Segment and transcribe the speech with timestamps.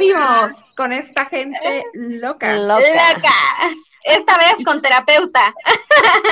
[0.00, 2.54] Ya volvimos con esta gente loca.
[2.54, 2.80] Loca.
[4.04, 5.54] Esta vez con terapeuta.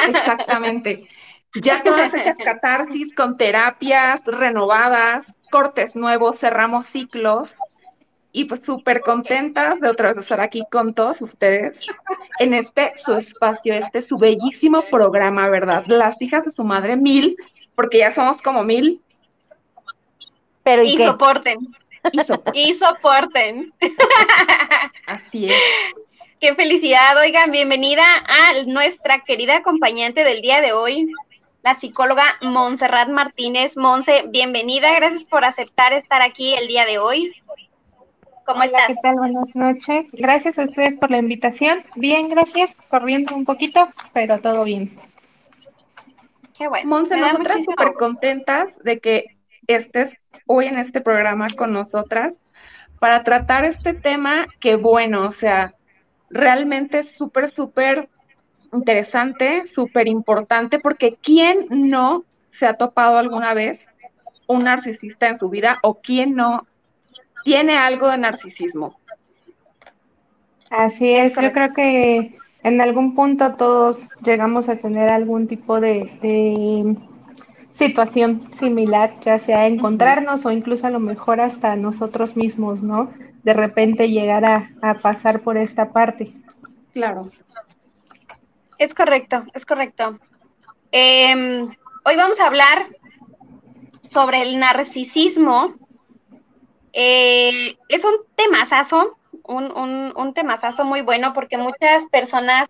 [0.08, 1.08] Exactamente.
[1.54, 7.54] Ya todas esas catarsis con terapias renovadas, cortes nuevos, cerramos ciclos
[8.32, 11.76] y pues súper contentas de otra vez estar aquí con todos ustedes
[12.40, 15.84] en este su espacio, este su bellísimo programa, ¿verdad?
[15.86, 17.36] Las hijas de su madre mil,
[17.76, 19.00] porque ya somos como mil.
[20.64, 21.58] Pero y, soporten.
[22.12, 22.62] Y soporten.
[22.62, 23.72] Y soporten.
[25.06, 25.54] Así es.
[26.40, 31.10] Qué felicidad, oigan, bienvenida a nuestra querida acompañante del día de hoy,
[31.62, 33.78] la psicóloga Montserrat Martínez.
[33.78, 37.34] Monse, bienvenida, gracias por aceptar estar aquí el día de hoy.
[38.44, 38.88] ¿Cómo Hola, estás?
[38.88, 39.14] ¿Qué tal?
[39.14, 40.06] Buenas noches.
[40.12, 41.82] Gracias a ustedes por la invitación.
[41.96, 42.70] Bien, gracias.
[42.90, 44.98] Corriendo un poquito, pero todo bien.
[46.56, 46.86] Qué bueno.
[46.86, 49.24] Monse, nosotras súper contentas de que
[49.66, 50.14] estés
[50.46, 52.34] hoy en este programa con nosotras
[52.98, 55.74] para tratar este tema que, bueno, o sea,
[56.30, 58.08] realmente es súper, súper
[58.72, 63.86] interesante, súper importante, porque ¿quién no se ha topado alguna vez
[64.46, 66.66] un narcisista en su vida o quién no
[67.44, 68.98] tiene algo de narcisismo?
[70.70, 76.18] Así es, yo creo que en algún punto todos llegamos a tener algún tipo de,
[76.22, 76.96] de
[77.74, 83.12] situación similar, ya sea encontrarnos o incluso a lo mejor hasta nosotros mismos, ¿no?
[83.42, 86.32] De repente llegar a, a pasar por esta parte.
[86.92, 87.28] Claro.
[88.78, 90.18] Es correcto, es correcto.
[90.92, 91.66] Eh,
[92.04, 92.86] hoy vamos a hablar
[94.02, 95.74] sobre el narcisismo.
[96.92, 102.68] Eh, es un temazazo, un, un, un temazazo muy bueno porque muchas personas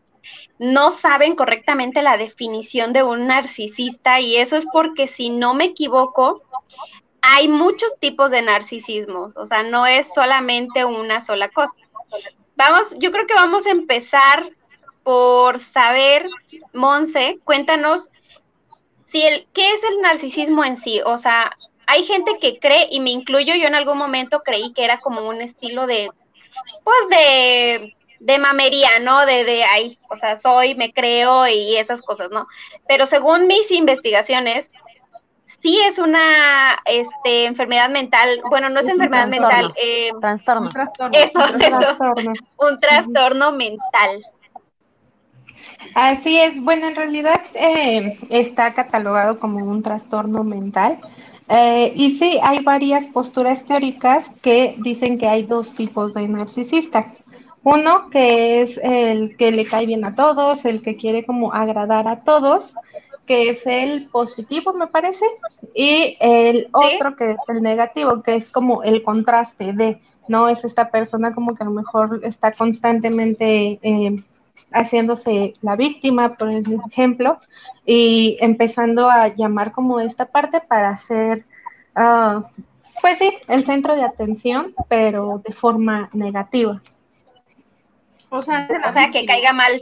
[0.59, 5.65] no saben correctamente la definición de un narcisista y eso es porque si no me
[5.65, 6.43] equivoco,
[7.21, 11.75] hay muchos tipos de narcisismo, o sea, no es solamente una sola cosa.
[12.57, 14.49] Vamos, yo creo que vamos a empezar
[15.03, 16.29] por saber,
[16.73, 18.09] Monse, cuéntanos
[19.07, 21.53] si el, qué es el narcisismo en sí, o sea,
[21.87, 25.29] hay gente que cree, y me incluyo, yo en algún momento creí que era como
[25.29, 26.11] un estilo de,
[26.83, 29.27] pues de, de mamería, ¿no?
[29.27, 32.47] De, de, ay, o sea, soy, me creo y esas cosas, ¿no?
[32.89, 34.73] Pero según mis investigaciones,
[35.61, 39.49] sí es una este, enfermedad mental, bueno, no es enfermedad trastorno.
[39.49, 40.67] mental, eh, Trastorno.
[40.69, 41.19] Un trastorno.
[41.19, 41.69] eso, un trastorno.
[41.69, 42.33] eso, Trastorno.
[42.57, 44.23] un trastorno mental.
[45.95, 50.99] Así es, bueno, en realidad eh, está catalogado como un trastorno mental.
[51.49, 57.13] Eh, y sí, hay varias posturas teóricas que dicen que hay dos tipos de narcisista.
[57.65, 62.07] Uno que es el que le cae bien a todos, el que quiere como agradar
[62.09, 62.77] a todos,
[63.27, 65.25] que es el positivo, me parece,
[65.75, 69.99] y el otro que es el negativo, que es como el contraste de,
[70.29, 74.23] no es esta persona como que a lo mejor está constantemente eh,
[74.71, 77.39] haciéndose la víctima, por ejemplo,
[77.87, 81.47] y empezando a llamar como esta parte para ser,
[81.95, 82.45] ah,
[83.01, 86.83] pues sí, el centro de atención, pero de forma negativa.
[88.37, 89.81] O sea, O sea, que caiga mal.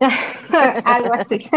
[0.84, 1.48] Algo así.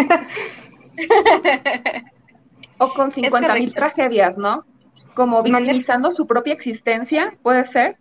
[2.78, 4.66] O con 50 mil tragedias, ¿no?
[5.14, 7.97] Como victimizando su propia existencia, puede ser.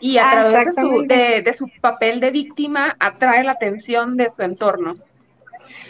[0.00, 4.16] Y a Ah, través de su, de, de su papel de víctima atrae la atención
[4.16, 4.96] de su entorno.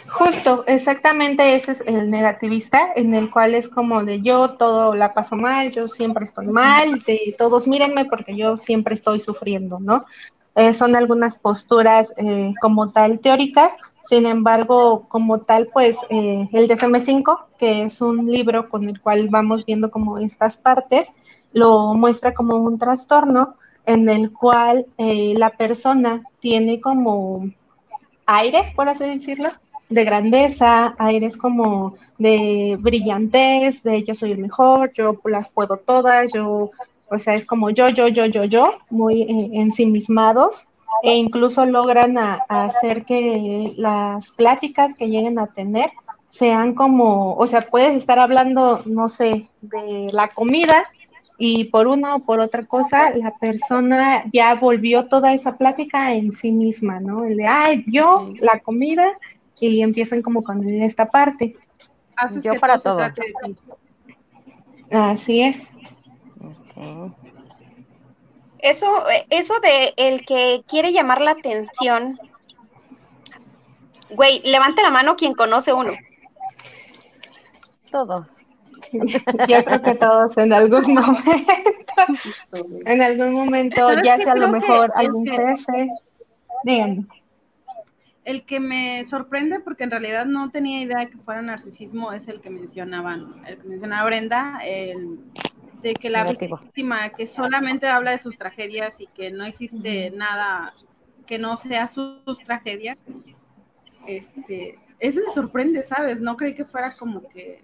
[0.09, 5.13] Justo, exactamente ese es el negativista, en el cual es como de yo todo la
[5.13, 10.05] paso mal, yo siempre estoy mal, de todos mírenme porque yo siempre estoy sufriendo, ¿no?
[10.55, 13.71] Eh, son algunas posturas eh, como tal teóricas,
[14.09, 19.29] sin embargo, como tal, pues eh, el DSM-5, que es un libro con el cual
[19.29, 21.07] vamos viendo como estas partes,
[21.53, 23.55] lo muestra como un trastorno
[23.85, 27.49] en el cual la persona tiene como
[28.25, 29.49] aires, por así decirlo,
[29.89, 36.31] de grandeza, aires como de brillantez, de yo soy el mejor, yo las puedo todas,
[36.33, 36.71] yo,
[37.11, 40.65] o sea, es como yo, yo, yo, yo, yo, muy eh, ensimismados,
[41.03, 45.91] e incluso logran a- a hacer que las pláticas que lleguen a tener
[46.29, 50.85] sean como, o sea, puedes estar hablando, no sé, de la comida
[51.37, 56.33] y por una o por otra cosa, la persona ya volvió toda esa plática en
[56.33, 57.25] sí misma, ¿no?
[57.25, 59.05] El de, ay, yo, la comida,
[59.59, 61.55] y empiezan como con esta parte.
[62.15, 63.01] haces Yo que para todo.
[64.91, 65.73] Así es.
[68.59, 72.19] Eso, eso de el que quiere llamar la atención.
[74.11, 75.91] Güey, levante la mano quien conoce uno.
[77.91, 78.27] Todos.
[79.47, 81.93] Yo creo que todos en algún momento,
[82.85, 85.89] en algún momento, ya sea a lo mejor algún jefe.
[86.63, 87.05] Díganme.
[88.23, 92.27] El que me sorprende, porque en realidad no tenía idea de que fuera narcisismo, es
[92.27, 95.19] el que mencionaban, el que mencionaba Brenda, el
[95.81, 100.73] de que la víctima que solamente habla de sus tragedias y que no existe nada
[101.25, 103.01] que no sea sus, tragedias,
[104.05, 106.19] este, eso me sorprende, ¿sabes?
[106.19, 107.63] No creí que fuera como que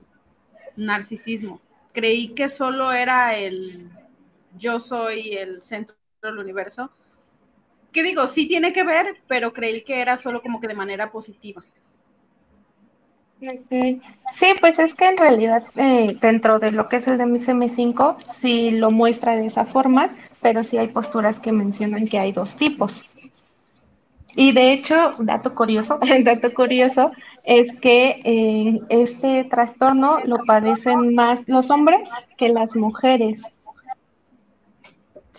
[0.76, 1.60] narcisismo.
[1.92, 3.90] Creí que solo era el
[4.58, 6.92] yo soy el centro del universo.
[7.92, 8.28] ¿Qué digo?
[8.28, 11.64] Sí tiene que ver, pero creí que era solo como que de manera positiva.
[13.40, 18.18] Sí, pues es que en realidad eh, dentro de lo que es el de MSM5
[18.34, 20.10] sí lo muestra de esa forma,
[20.42, 23.06] pero sí hay posturas que mencionan que hay dos tipos.
[24.36, 27.12] Y de hecho, dato curioso, dato curioso
[27.44, 33.44] es que eh, este trastorno lo padecen más los hombres que las mujeres.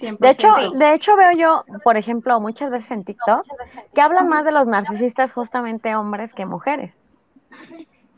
[0.00, 3.44] De hecho, de hecho veo yo, por ejemplo, muchas veces en TikTok
[3.92, 6.92] que hablan más de los narcisistas justamente hombres que mujeres.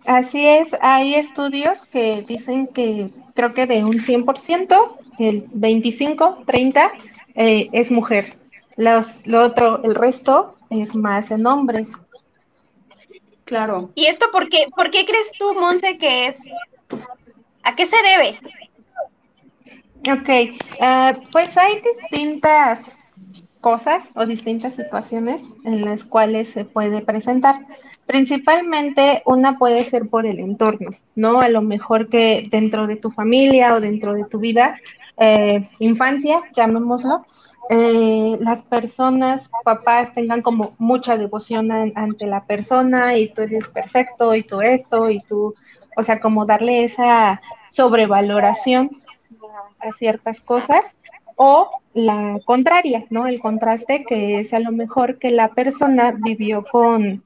[0.07, 6.93] Así es, hay estudios que dicen que creo que de un 100%, el 25, 30
[7.35, 8.37] eh, es mujer.
[8.77, 11.91] Los, lo otro, el resto es más en hombres.
[13.45, 13.91] Claro.
[13.95, 16.39] ¿Y esto por qué, por qué crees tú, Monse, que es?
[17.63, 18.41] ¿A qué se debe?
[20.09, 22.99] Ok, uh, pues hay distintas
[23.61, 27.67] cosas o distintas situaciones en las cuales se puede presentar.
[28.11, 31.41] Principalmente una puede ser por el entorno, ¿no?
[31.41, 34.81] A lo mejor que dentro de tu familia o dentro de tu vida,
[35.17, 37.25] eh, infancia, llamémoslo,
[37.69, 44.35] eh, las personas, papás tengan como mucha devoción ante la persona y tú eres perfecto
[44.35, 45.55] y tú esto y tú,
[45.97, 47.41] o sea, como darle esa
[47.71, 48.91] sobrevaloración
[49.79, 50.97] a ciertas cosas
[51.37, 53.29] o la contraria, ¿no?
[53.29, 57.23] El contraste que es a lo mejor que la persona vivió con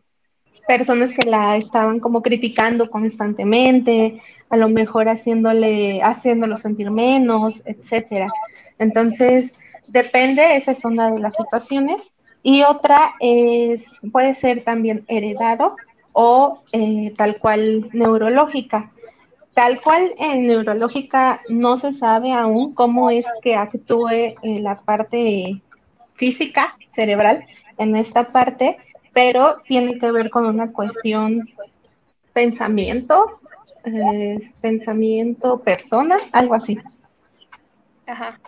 [0.66, 4.20] personas que la estaban como criticando constantemente,
[4.50, 8.30] a lo mejor haciéndole, haciéndolo sentir menos, etcétera.
[8.78, 9.54] Entonces,
[9.88, 12.12] Depende, esa es una de las situaciones.
[12.42, 15.76] Y otra es, puede ser también heredado
[16.12, 18.90] o eh, tal cual neurológica.
[19.54, 25.60] Tal cual en neurológica no se sabe aún cómo es que actúe en la parte
[26.14, 27.46] física, cerebral,
[27.78, 28.78] en esta parte,
[29.14, 31.48] pero tiene que ver con una cuestión
[32.34, 33.40] pensamiento,
[34.60, 36.78] pensamiento persona, algo así.
[38.06, 38.38] Ajá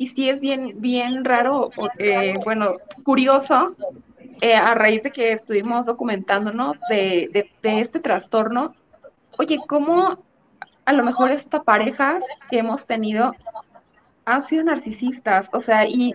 [0.00, 3.76] y sí es bien, bien raro, eh, bueno, curioso,
[4.40, 8.74] eh, a raíz de que estuvimos documentándonos de, de, este trastorno,
[9.38, 10.16] oye, ¿cómo
[10.86, 12.16] a lo mejor esta pareja
[12.50, 13.34] que hemos tenido
[14.24, 15.50] han sido narcisistas?
[15.52, 16.14] O sea, y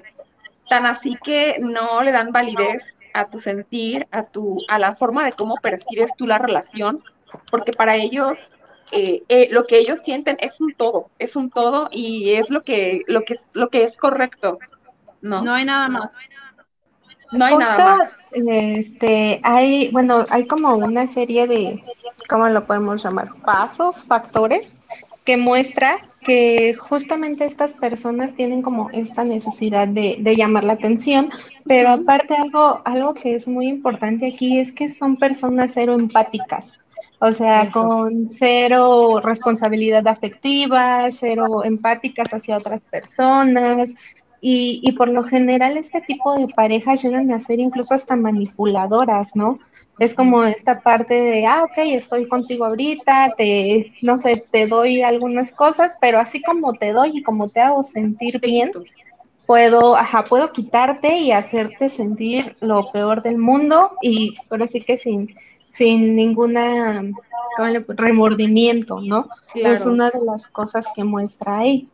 [0.69, 5.25] tan así que no le dan validez a tu sentir, a tu, a la forma
[5.25, 7.03] de cómo percibes tú la relación,
[7.49, 8.51] porque para ellos
[8.91, 12.61] eh, eh, lo que ellos sienten es un todo, es un todo y es lo
[12.61, 14.59] que, lo que, lo que es correcto.
[15.21, 16.17] No, no hay nada más.
[17.31, 18.17] No hay nada más.
[18.31, 21.83] Este, hay, bueno, hay como una serie de,
[22.29, 23.33] ¿cómo lo podemos llamar?
[23.43, 24.79] Pasos, factores,
[25.25, 31.29] que muestra que justamente estas personas tienen como esta necesidad de, de, llamar la atención,
[31.65, 36.79] pero aparte algo, algo que es muy importante aquí es que son personas cero empáticas.
[37.19, 43.91] O sea, con cero responsabilidad afectiva, cero empáticas hacia otras personas.
[44.47, 49.35] Y, y, por lo general este tipo de parejas llegan a ser incluso hasta manipuladoras,
[49.35, 49.57] ¿no?
[49.97, 55.01] Es como esta parte de, ah, ok, estoy contigo ahorita, te, no sé, te doy
[55.01, 58.71] algunas cosas, pero así como te doy y como te hago sentir bien,
[59.47, 64.99] puedo, ajá, puedo quitarte y hacerte sentir lo peor del mundo y ahora sí que
[64.99, 65.35] sin,
[65.71, 67.01] sin ninguna
[67.87, 69.27] remordimiento, ¿no?
[69.55, 71.89] Es una de las cosas que muestra ahí.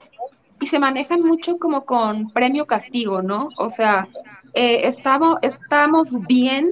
[0.62, 3.50] Y se manejan mucho como con premio castigo, ¿no?
[3.58, 4.08] O sea,
[4.54, 6.72] eh, estamos, estamos bien,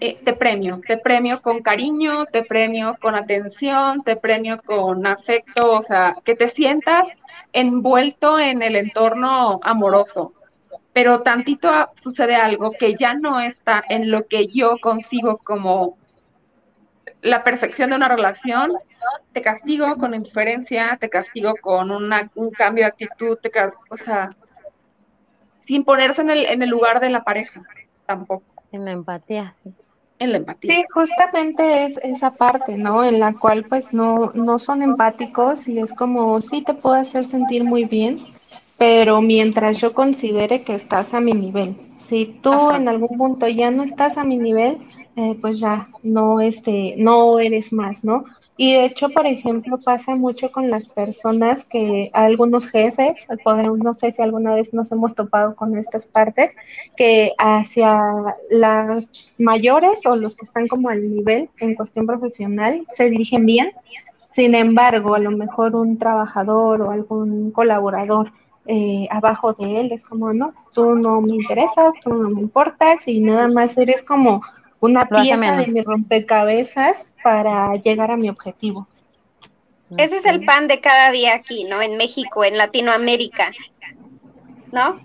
[0.00, 5.72] eh, te premio, te premio con cariño, te premio con atención, te premio con afecto,
[5.72, 7.08] o sea, que te sientas
[7.52, 10.32] envuelto en el entorno amoroso.
[10.92, 15.96] Pero tantito sucede algo que ya no está en lo que yo consigo como
[17.22, 18.72] la perfección de una relación,
[19.32, 23.50] te castigo con indiferencia, te castigo con una, un cambio de actitud, te,
[23.90, 24.28] o sea,
[25.66, 27.62] sin ponerse en el, en el lugar de la pareja,
[28.06, 28.44] tampoco.
[28.72, 29.72] En la empatía, sí.
[30.18, 30.74] En la empatía.
[30.74, 33.02] Sí, justamente es esa parte, ¿no?
[33.04, 37.24] En la cual pues no, no son empáticos y es como, sí te puedo hacer
[37.24, 38.26] sentir muy bien,
[38.80, 41.76] pero mientras yo considere que estás a mi nivel.
[41.96, 44.78] Si tú en algún punto ya no estás a mi nivel,
[45.16, 48.24] eh, pues ya no, este, no eres más, ¿no?
[48.56, 54.12] Y de hecho, por ejemplo, pasa mucho con las personas que algunos jefes, no sé
[54.12, 56.56] si alguna vez nos hemos topado con estas partes,
[56.96, 58.00] que hacia
[58.48, 59.06] las
[59.36, 63.72] mayores o los que están como al nivel en cuestión profesional se dirigen bien.
[64.30, 68.32] Sin embargo, a lo mejor un trabajador o algún colaborador
[68.66, 73.06] eh, abajo de él es como, no, tú no me interesas, tú no me importas
[73.08, 74.42] y nada más eres como
[74.80, 78.86] una pieza de mi rompecabezas para llegar a mi objetivo.
[79.96, 81.82] Ese es el pan de cada día aquí, ¿no?
[81.82, 83.50] En México, en Latinoamérica,
[84.70, 85.00] ¿no?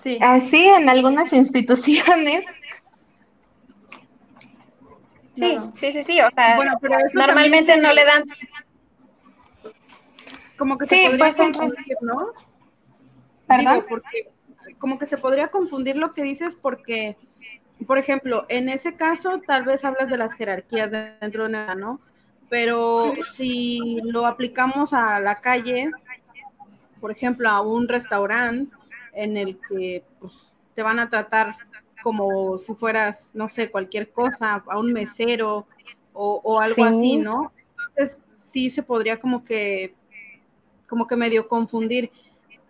[0.00, 0.18] Sí.
[0.20, 2.44] Así en algunas instituciones.
[5.34, 6.58] Sí, sí, sí, sí, o sea,
[7.14, 8.24] normalmente no le dan...
[10.60, 12.32] Como que se podría pues, confundir, ¿no?
[13.58, 14.30] Digo, porque
[14.78, 17.16] como que se podría confundir lo que dices porque
[17.86, 22.00] por ejemplo, en ese caso tal vez hablas de las jerarquías dentro de una, ¿no?
[22.48, 25.90] Pero si lo aplicamos a la calle,
[27.00, 28.74] por ejemplo, a un restaurante
[29.12, 30.34] en el que pues,
[30.74, 31.56] te van a tratar
[32.02, 35.66] como si fueras, no sé, cualquier cosa, a un mesero
[36.12, 37.52] o, algo así, ¿no?
[37.90, 39.94] Entonces sí se podría como que,
[40.90, 42.10] como que medio confundir.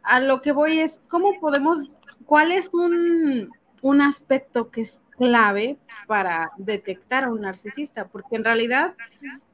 [0.05, 1.97] A lo que voy es, ¿cómo podemos,
[2.27, 3.51] cuál es un,
[3.83, 8.95] un aspecto que es clave para detectar a un narcisista, porque en realidad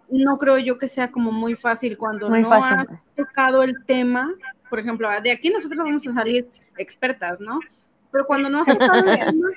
[0.09, 4.33] no creo yo que sea como muy fácil cuando no has tocado el tema,
[4.71, 7.59] por ejemplo, de aquí nosotros vamos a salir expertas, ¿no?
[8.17, 9.49] Pero cuando no has tocado el tema,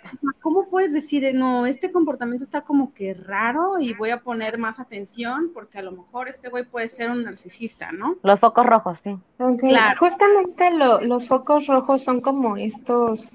[0.41, 4.81] ¿cómo puedes decir, no, este comportamiento está como que raro y voy a poner más
[4.81, 8.17] atención porque a lo mejor este güey puede ser un narcisista, ¿no?
[8.21, 9.17] Los focos rojos, sí.
[9.59, 9.97] Claro.
[9.97, 13.29] Justamente los focos rojos son como estos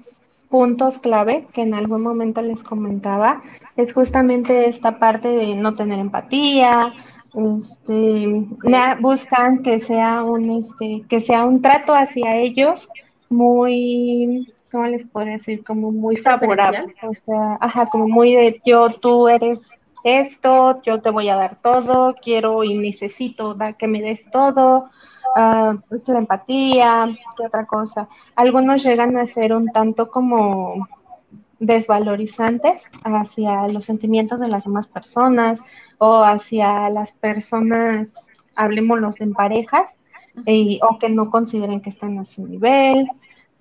[0.47, 3.41] puntos clave que en algún momento les comentaba
[3.77, 6.93] es justamente esta parte de no tener empatía,
[7.33, 8.45] este,
[8.99, 12.87] buscan que sea un este, que sea un trato hacia ellos
[13.29, 15.63] muy ¿cómo les puedo decir?
[15.63, 19.69] como muy favorable, o sea, ajá, como muy de yo tú eres
[20.03, 24.89] esto, yo te voy a dar todo, quiero y necesito dar que me des todo,
[25.37, 28.09] uh, la empatía, ¿qué otra cosa?
[28.35, 30.89] Algunos llegan a ser un tanto como
[31.59, 35.61] desvalorizantes hacia los sentimientos de las demás personas
[35.99, 38.21] o hacia las personas,
[38.55, 39.99] hablemoslos en parejas,
[40.81, 43.09] o que no consideren que están a su nivel.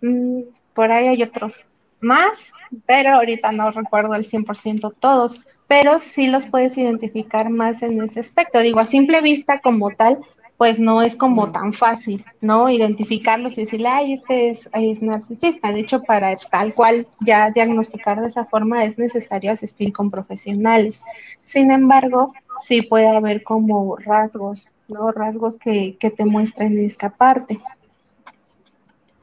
[0.03, 0.41] Mm,
[0.75, 2.53] por ahí hay otros más,
[2.87, 8.21] pero ahorita no recuerdo el 100% todos, pero sí los puedes identificar más en ese
[8.21, 8.61] aspecto.
[8.61, 10.21] Digo, a simple vista como tal,
[10.57, 12.71] pues no es como tan fácil, ¿no?
[12.71, 15.73] Identificarlos y decirle, ay, este es, es, narcisista.
[15.73, 21.03] De hecho, para tal cual ya diagnosticar de esa forma es necesario asistir con profesionales.
[21.45, 25.11] Sin embargo, sí puede haber como rasgos, ¿no?
[25.11, 27.61] Rasgos que, que te muestren esta parte.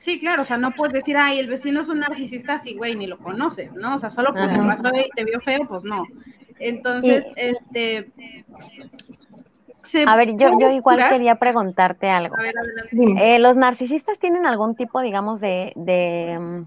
[0.01, 2.95] Sí, claro, o sea, no puedes decir, ay, el vecino es un narcisista, sí, güey,
[2.95, 3.93] ni lo conoces, ¿no?
[3.93, 6.07] O sea, solo porque pasó y te vio feo, pues no.
[6.57, 8.09] Entonces, este,
[10.07, 12.35] a ver, yo, yo igual quería preguntarte algo.
[13.19, 16.65] Eh, ¿Los narcisistas tienen algún tipo, digamos, de, de,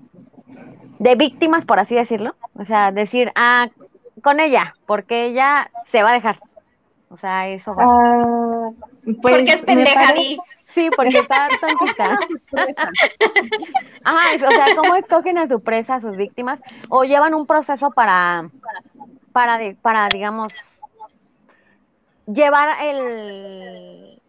[1.00, 2.36] de, víctimas, por así decirlo?
[2.54, 3.68] O sea, decir, ah,
[4.22, 6.38] con ella, porque ella se va a dejar.
[7.08, 7.82] O sea, eso va.
[7.84, 8.70] Ah,
[9.04, 10.38] pues, porque es pendejadí.
[10.74, 12.18] Sí, porque está tontita.
[14.04, 16.58] Ajá, o sea, ¿cómo escogen a su presa, a sus víctimas?
[16.88, 18.50] O llevan un proceso para,
[19.32, 20.52] para, para digamos,
[22.26, 24.20] llevar el,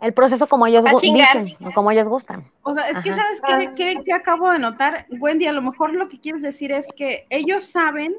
[0.00, 2.44] el proceso como ellos dicen, como ellos gustan.
[2.62, 3.40] O sea, es que sabes
[3.74, 7.26] qué, qué, acabo de notar, Wendy, a lo mejor lo que quieres decir es que
[7.30, 8.14] ellos saben,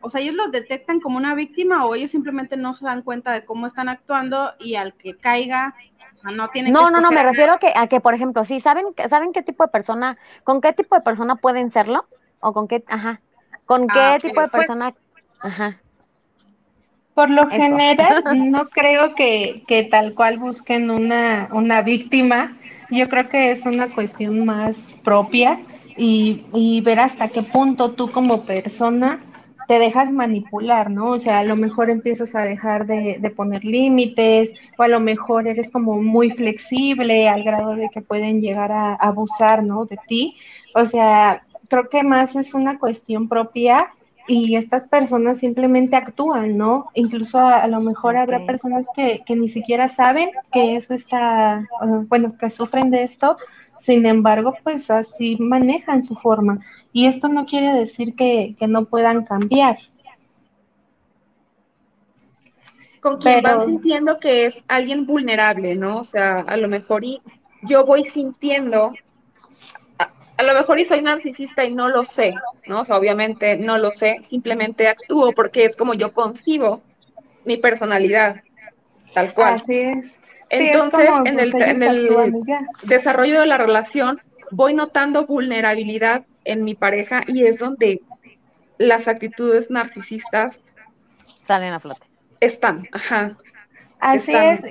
[0.00, 3.32] o sea, ellos los detectan como una víctima o ellos simplemente no se dan cuenta
[3.32, 5.74] de cómo están actuando y al que caiga,
[6.16, 8.42] o sea, no tienen No, no, no, me refiero a que, a que, por ejemplo,
[8.44, 12.06] sí, ¿saben, ¿saben qué tipo de persona, con qué tipo de persona pueden serlo?
[12.40, 13.20] O con qué, ajá,
[13.66, 14.94] con ah, qué tipo de pues persona,
[15.42, 15.78] ajá.
[17.12, 22.56] Por lo general, no creo que, que, tal cual busquen una, una víctima.
[22.90, 25.60] Yo creo que es una cuestión más propia
[25.98, 29.20] y, y, ver hasta qué punto tú como persona
[29.66, 31.10] te dejas manipular, ¿no?
[31.10, 35.00] O sea, a lo mejor empiezas a dejar de, de, poner límites, o a lo
[35.00, 39.84] mejor eres como muy flexible al grado de que pueden llegar a, abusar, ¿no?
[39.84, 40.36] De ti.
[40.74, 43.88] O sea, creo que más es una cuestión propia
[44.28, 46.90] y estas personas simplemente actúan, ¿no?
[46.94, 52.06] Incluso a, lo mejor habrá personas que, que, ni siquiera saben que es esta, uh,
[52.08, 53.36] bueno, que sufren de esto,
[53.78, 56.60] sin embargo, pues así manejan su forma.
[56.92, 59.78] Y esto no quiere decir que, no puedan cambiar.
[63.00, 65.98] Con quien van sintiendo que es alguien vulnerable, ¿no?
[65.98, 67.20] O sea, a lo mejor y
[67.62, 68.92] yo voy sintiendo,
[69.98, 72.34] a, a lo mejor y soy narcisista y no lo sé,
[72.66, 72.80] ¿no?
[72.80, 76.82] O sea, obviamente no lo sé, simplemente actúo porque es como yo concibo
[77.44, 78.42] mi personalidad,
[79.14, 79.54] tal cual.
[79.54, 80.18] Así es.
[80.50, 82.32] Entonces, en el, en el
[82.84, 88.00] desarrollo de la relación, voy notando vulnerabilidad en mi pareja y es donde
[88.78, 90.60] las actitudes narcisistas
[91.46, 92.06] salen a flote.
[92.40, 93.36] Están, ajá.
[93.98, 94.64] Así es.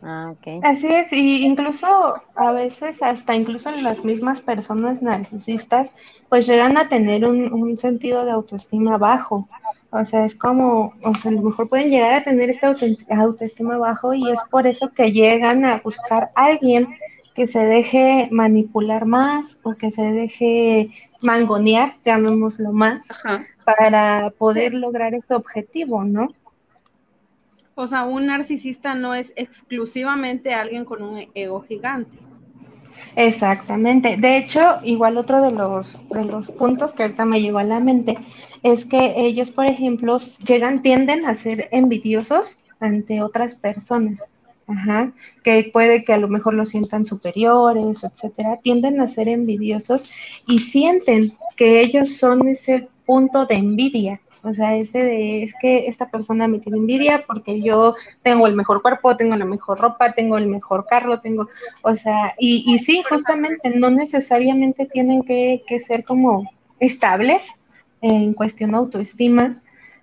[0.00, 0.32] Ah,
[0.62, 5.90] Así es, y incluso a veces, hasta incluso en las mismas personas narcisistas,
[6.28, 9.48] pues llegan a tener un, un sentido de autoestima bajo.
[9.90, 12.74] O sea, es como, o sea, a lo mejor pueden llegar a tener esta
[13.08, 16.88] autoestima bajo y es por eso que llegan a buscar a alguien
[17.34, 20.90] que se deje manipular más o que se deje
[21.22, 23.06] mangonear, llamémoslo más,
[23.64, 26.34] para poder lograr ese objetivo, ¿no?
[27.74, 32.18] O sea, un narcisista no es exclusivamente alguien con un ego gigante.
[33.16, 34.16] Exactamente.
[34.16, 37.80] De hecho, igual otro de los, de los puntos que ahorita me llegó a la
[37.80, 38.16] mente
[38.62, 44.28] es que ellos, por ejemplo, llegan, tienden a ser envidiosos ante otras personas.
[45.42, 50.10] Que puede que a lo mejor lo sientan superiores, etcétera, tienden a ser envidiosos
[50.46, 55.86] y sienten que ellos son ese punto de envidia, o sea, ese de, es que
[55.86, 60.12] esta persona me tiene envidia porque yo tengo el mejor cuerpo, tengo la mejor ropa,
[60.12, 61.48] tengo el mejor carro, tengo,
[61.82, 67.54] o sea, y, sí, justamente no necesariamente tienen que, que ser como estables
[68.00, 69.62] en cuestión de autoestima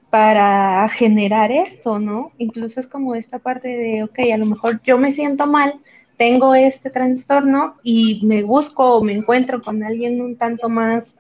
[0.09, 2.31] para generar esto, ¿no?
[2.37, 5.81] Incluso es como esta parte de, ok, a lo mejor yo me siento mal,
[6.17, 11.17] tengo este trastorno y me busco o me encuentro con alguien un tanto más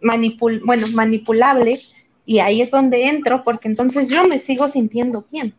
[0.00, 1.80] manipul bueno, manipulable
[2.24, 5.54] y ahí es donde entro porque entonces yo me sigo sintiendo bien.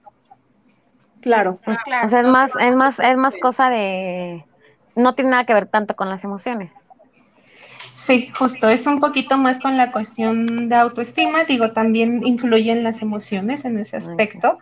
[1.22, 4.46] Claro, pues, o sea, es más, es más, es más cosa de,
[4.96, 6.72] no tiene nada que ver tanto con las emociones.
[7.96, 13.02] Sí, justo, es un poquito más con la cuestión de autoestima, digo, también influyen las
[13.02, 14.58] emociones en ese aspecto,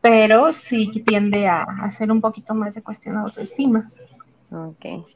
[0.00, 3.90] pero sí tiende a, hacer un poquito más de cuestión de autoestima.
[4.50, 5.06] Ok.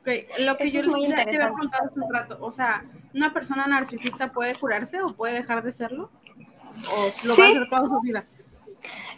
[0.00, 0.26] Okay.
[0.38, 1.52] Lo que yo es muy interesante.
[1.52, 2.84] contar hace un rato, o sea,
[3.14, 6.10] ¿una persona narcisista puede curarse o puede dejar de serlo?
[6.94, 8.24] ¿O lo va a hacer toda su vida?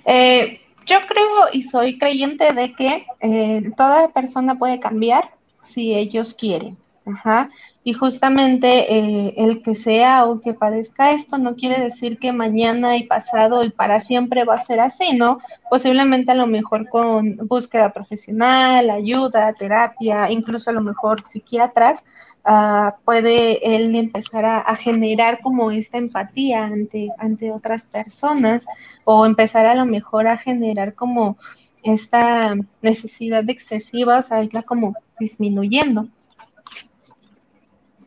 [0.05, 6.35] Eh, yo creo y soy creyente de que eh, toda persona puede cambiar si ellos
[6.35, 6.77] quieren.
[7.05, 7.51] Ajá.
[7.83, 12.97] Y justamente eh, el que sea o que padezca esto no quiere decir que mañana
[12.97, 15.39] y pasado y para siempre va a ser así, ¿no?
[15.69, 22.05] Posiblemente a lo mejor con búsqueda profesional, ayuda, terapia, incluso a lo mejor psiquiatras,
[22.47, 28.65] uh, puede él empezar a, a, generar como esta empatía ante, ante otras personas
[29.05, 31.37] o empezar a lo mejor a generar como
[31.83, 36.07] esta necesidad excesiva, o sea, irla como disminuyendo.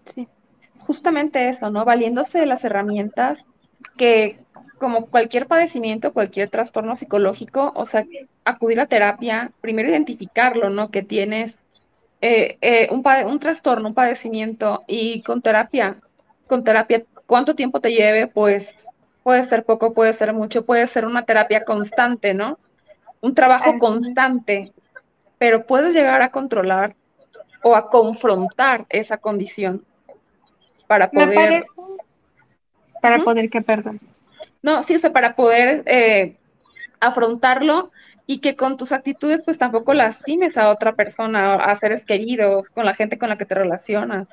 [0.05, 0.27] Sí,
[0.85, 1.85] justamente eso, ¿no?
[1.85, 3.45] Valiéndose de las herramientas
[3.97, 4.39] que,
[4.77, 8.05] como cualquier padecimiento, cualquier trastorno psicológico, o sea,
[8.43, 10.91] acudir a terapia, primero identificarlo, ¿no?
[10.91, 11.57] Que tienes
[12.21, 15.99] eh, eh, un, un trastorno, un padecimiento, y con terapia,
[16.47, 18.27] con terapia, ¿cuánto tiempo te lleve?
[18.27, 18.87] Pues
[19.23, 22.59] puede ser poco, puede ser mucho, puede ser una terapia constante, ¿no?
[23.25, 24.71] un trabajo constante,
[25.39, 26.95] pero puedes llegar a controlar
[27.63, 29.83] o a confrontar esa condición
[30.87, 31.63] para poder...
[33.01, 33.99] Para poder que, perdón.
[34.63, 36.37] No, sí, o para poder eh,
[36.99, 37.91] afrontarlo
[38.27, 42.85] y que con tus actitudes pues tampoco lastimes a otra persona, a seres queridos, con
[42.85, 44.29] la gente con la que te relacionas.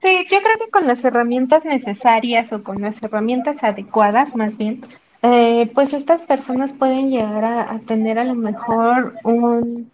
[0.00, 4.82] Sí, yo creo que con las herramientas necesarias o con las herramientas adecuadas más bien,
[5.22, 9.90] eh, pues estas personas pueden llegar a, tener a lo mejor un,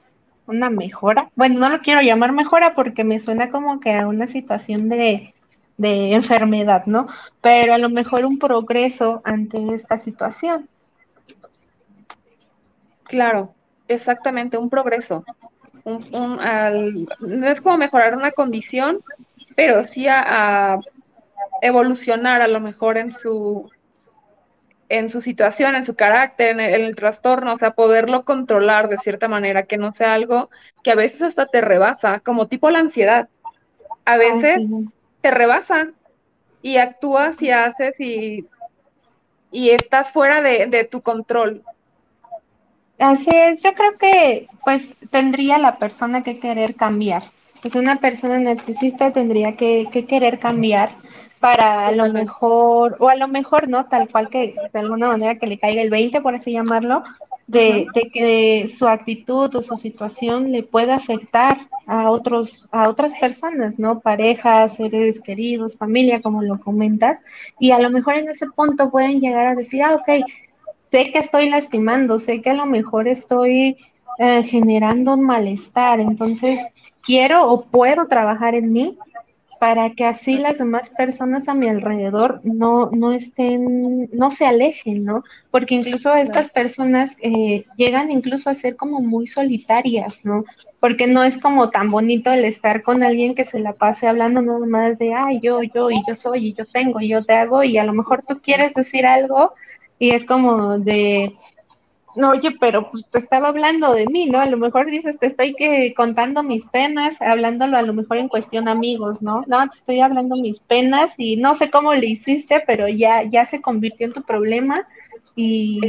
[0.47, 1.31] una mejora.
[1.37, 5.33] Bueno, no lo quiero llamar mejora porque me suena como que a una situación de,
[5.77, 7.07] de enfermedad, ¿no?
[7.41, 10.69] Pero a lo mejor un progreso ante esta situación.
[13.05, 13.55] Claro,
[13.89, 15.25] exactamente, un progreso.
[15.85, 19.03] no es como mejorar una condición,
[19.55, 20.79] pero sí a,
[21.61, 23.71] evolucionar a lo mejor en su
[24.89, 29.27] en su situación, en su carácter, en el, trastorno, o sea, poderlo controlar de cierta
[29.27, 30.51] manera, que no sea algo
[30.83, 33.31] que a veces hasta te rebasa, como tipo la ansiedad.
[34.05, 34.69] A veces
[35.23, 35.93] te rebasa
[36.63, 38.47] y actúas y haces y,
[39.53, 41.63] y estás fuera de, de tu control.
[42.99, 47.25] Así es, yo creo que pues tendría la persona que querer cambiar.
[47.61, 50.95] Pues una persona narcisista tendría que, que querer cambiar
[51.41, 55.39] para a lo mejor, o a lo mejor no, tal cual que de alguna manera
[55.39, 57.03] que le caiga el 20, por así llamarlo,
[57.47, 63.13] de, de, que su actitud o su situación le pueda afectar a otros, a otras
[63.15, 64.01] personas, ¿no?
[64.01, 67.21] Parejas, seres queridos, familia, como lo comentas,
[67.59, 70.25] y a lo mejor en ese punto pueden llegar a decir, ah, ok,
[70.91, 73.79] sé que estoy lastimando, sé que a lo mejor estoy
[74.19, 76.61] eh, generando un malestar, entonces
[77.03, 78.99] quiero o puedo trabajar en mí
[79.63, 85.05] para que así las demás personas a mi alrededor no, no estén, no se alejen,
[85.05, 85.23] ¿no?
[85.53, 90.45] Porque incluso estas personas eh, llegan incluso a ser como muy solitarias, ¿no?
[90.81, 94.43] Porque no es como tan bonito el estar con alguien que se la pase hablando
[94.43, 97.35] no más de, ay, yo, yo, y yo soy, y yo tengo, y yo te
[97.35, 99.53] hago, y a lo mejor tú quieres decir algo
[100.01, 101.37] y es como de,
[102.15, 104.39] no, oye, pero pues te estaba hablando de mí, ¿no?
[104.39, 108.29] A lo mejor dices, te estoy que contando mis penas, hablándolo a lo mejor en
[108.29, 109.45] cuestión amigos, ¿no?
[109.47, 113.47] No, te estoy hablando mis penas y no sé cómo le hiciste, pero ya, ya
[113.47, 114.87] se convirtió en tu problema
[115.35, 115.81] y,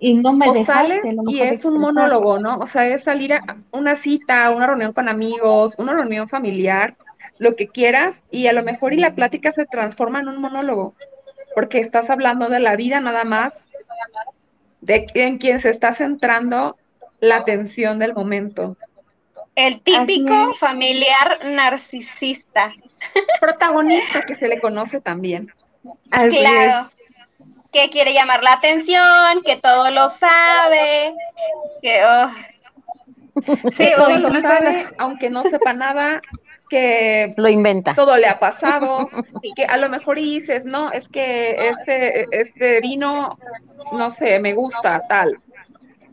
[0.00, 2.56] y no me o sales y es un monólogo, ¿no?
[2.56, 6.96] O sea, es salir a una cita, una reunión con amigos, una reunión familiar,
[7.38, 10.94] lo que quieras, y a lo mejor y la plática se transforma en un monólogo,
[11.54, 13.66] porque estás hablando de la vida nada más
[14.86, 16.76] de en quien se está centrando
[17.20, 18.76] la atención del momento.
[19.54, 22.72] El típico familiar narcisista.
[23.40, 25.52] Protagonista que se le conoce también.
[26.10, 26.90] claro.
[27.72, 31.14] Que quiere llamar la atención, que todo lo sabe,
[31.82, 32.30] que oh.
[33.72, 36.22] sí, todo lo sabe, aunque no sepa nada,
[36.68, 37.94] que lo inventa.
[37.94, 39.08] Todo le ha pasado,
[39.42, 43.38] y que a lo mejor dices, no, es que este, este vino,
[43.92, 45.40] no sé, me gusta, tal.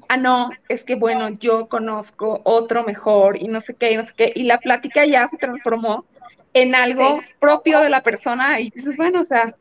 [0.09, 4.05] Ah, no, es que bueno, yo conozco otro mejor y no sé qué, y no
[4.05, 6.05] sé qué, y la plática ya se transformó
[6.53, 9.55] en algo propio de la persona y dices, bueno, o sea.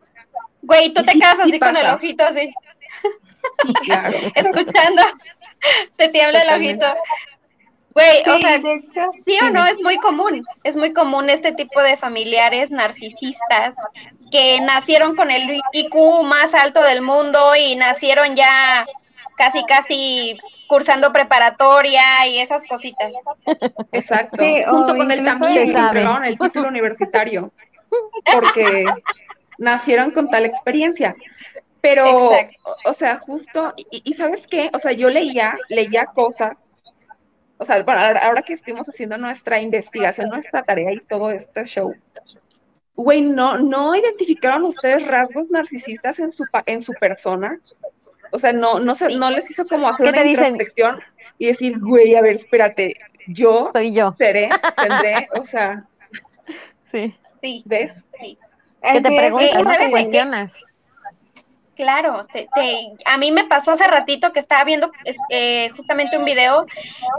[0.63, 2.53] Güey, tú te quedas así con el ojito así.
[3.85, 4.17] claro.
[4.35, 5.03] Escuchando,
[5.97, 6.87] te tiembla el ojito.
[7.95, 8.61] Güey, o sea,
[9.27, 13.77] sí o no, es muy común, es muy común este tipo de familiares narcisistas
[14.31, 18.87] que nacieron con el IQ más alto del mundo y nacieron ya
[19.37, 23.13] casi, casi cursando preparatoria y esas cositas.
[23.93, 25.77] Exacto, junto con el también,
[26.25, 27.53] el título universitario,
[28.33, 28.87] porque
[29.59, 31.15] nacieron con tal experiencia.
[31.83, 32.31] Pero,
[32.85, 34.71] o, sea, justo, y, y, ¿sabes qué?
[34.73, 36.62] O sea, yo leía, leía cosas
[37.63, 37.77] o sea,
[38.23, 41.95] ahora que estuvimos haciendo nuestra investigación, nuestra tarea y todo este show,
[42.97, 47.61] güey, ¿no, ¿no identificaron ustedes rasgos narcisistas en su, en su persona?
[48.33, 51.01] O sea, no, no, se, no les hizo como hacer una introspección
[51.39, 52.97] y decir, güey, a ver, espérate,
[53.29, 54.15] yo, Soy yo.
[54.19, 55.85] seré, tendré, o sea.
[56.91, 57.15] Sí.
[57.41, 57.63] Sí.
[57.65, 58.05] ¿Ves?
[58.19, 58.39] Sí.
[58.83, 59.71] Que te preguntas, ¿no?
[59.71, 60.53] Te cuestionas.
[61.75, 62.27] Claro,
[63.07, 64.93] a mí me pasó hace ratito que estaba viendo
[65.31, 66.67] eh, justamente un video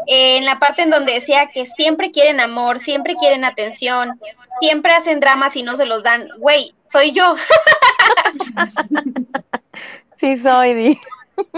[0.05, 4.19] eh, en la parte en donde decía que siempre quieren amor, siempre quieren atención,
[4.61, 6.29] siempre hacen dramas y no se los dan.
[6.37, 7.35] Güey, soy yo.
[10.19, 10.99] sí soy, Di.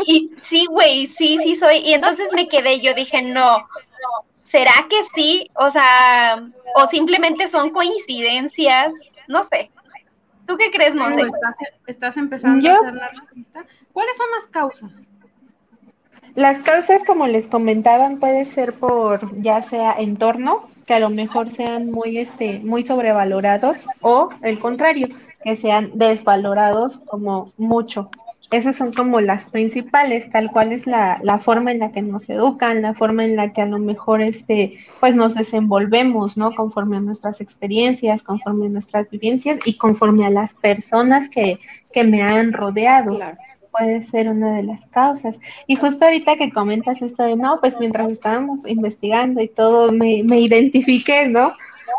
[0.06, 1.80] Y sí, güey, sí, sí soy.
[1.80, 3.68] Y entonces me quedé, yo dije, no,
[4.44, 5.52] ¿será que sí?
[5.56, 6.42] O sea,
[6.76, 8.94] o simplemente son coincidencias,
[9.28, 9.70] no sé.
[10.46, 11.22] ¿Tú qué crees, Monse?
[11.88, 13.66] Estás, empezando a ser narcisista.
[13.92, 15.10] ¿Cuáles son las causas?
[16.36, 21.50] Las causas, como les comentaban, puede ser por ya sea entorno, que a lo mejor
[21.50, 25.08] sean muy, este, muy sobrevalorados, o el contrario,
[25.44, 28.10] que sean desvalorados como mucho.
[28.52, 32.30] Esas son como las principales, tal cual es la, la, forma en la que nos
[32.30, 36.54] educan, la forma en la que a lo mejor este, pues nos desenvolvemos, ¿no?
[36.54, 41.60] Conforme a nuestras experiencias, conforme a nuestras vivencias y conforme a las personas que,
[41.92, 43.20] que me han rodeado.
[43.72, 45.40] Puede ser una de las causas.
[45.66, 50.22] Y justo ahorita que comentas esto de, no, pues mientras estábamos investigando y todo, me,
[50.24, 51.54] me identifiqué, ¿no?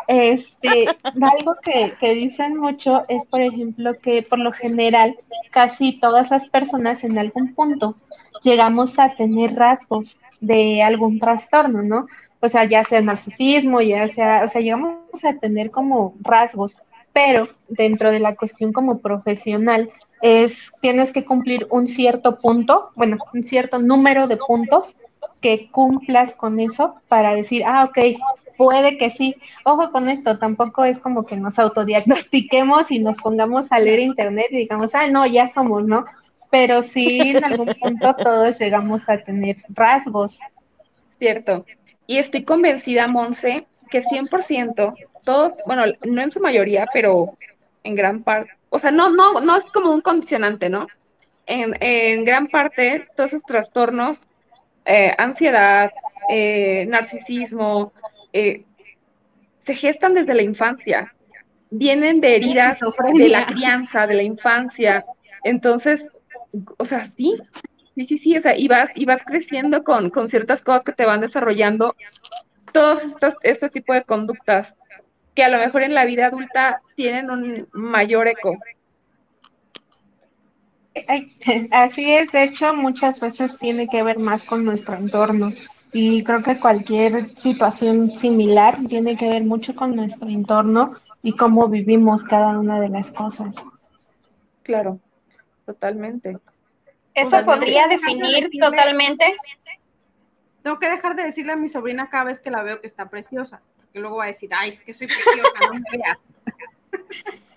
[0.08, 5.16] Este, algo que, que, dicen mucho es, por ejemplo, que por lo general
[5.50, 7.96] casi todas las personas en algún punto
[8.42, 12.06] llegamos a tener rasgos de algún trastorno, ¿no?
[12.40, 16.76] O sea, ya sea narcisismo, ya sea, o sea, llegamos a tener como rasgos
[17.16, 19.88] pero dentro de la cuestión como profesional
[20.20, 24.98] es tienes que cumplir un cierto punto, bueno, un cierto número de puntos
[25.40, 28.20] que cumplas con eso para decir, ah, ok,
[28.56, 29.36] puede que sí.
[29.64, 34.46] Ojo con esto, tampoco es como que nos autodiagnostiquemos y nos pongamos a leer internet
[34.50, 36.04] y digamos, ah, no, ya somos, ¿no?
[36.50, 40.38] Pero sí en algún punto todos llegamos a tener rasgos.
[41.18, 41.64] Cierto.
[42.06, 47.36] Y estoy convencida, Monse, que 100%, todos, bueno, no en su mayoría, pero
[47.82, 50.86] en gran parte, o sea, no, no, no es como un condicionante, ¿no?
[51.46, 54.20] En, gran parte, todos esos trastornos,
[54.84, 55.92] eh, ansiedad,
[56.28, 57.92] eh, narcisismo,
[58.36, 58.64] eh,
[59.64, 61.14] se gestan desde la infancia,
[61.70, 62.78] vienen de heridas
[63.14, 65.06] de la crianza, de la infancia.
[65.42, 66.06] Entonces,
[66.76, 67.34] o sea, sí,
[67.94, 70.92] sí, sí, sí, o sea, y vas, y vas creciendo con, con ciertas cosas que
[70.92, 71.96] te van desarrollando
[72.72, 74.74] todos estos, este tipo de conductas
[75.34, 78.58] que a lo mejor en la vida adulta tienen un mayor eco.
[81.70, 85.52] Así es, de hecho muchas veces tiene que ver más con nuestro entorno
[85.92, 91.68] y creo que cualquier situación similar tiene que ver mucho con nuestro entorno y cómo
[91.68, 93.56] vivimos cada una de las cosas.
[94.62, 94.98] Claro,
[95.64, 96.38] totalmente.
[97.14, 99.36] ¿Eso podría definir totalmente
[100.66, 103.08] tengo que dejar de decirle a mi sobrina cada vez que la veo que está
[103.08, 106.18] preciosa, porque luego va a decir, ay, es que soy preciosa, no me veas.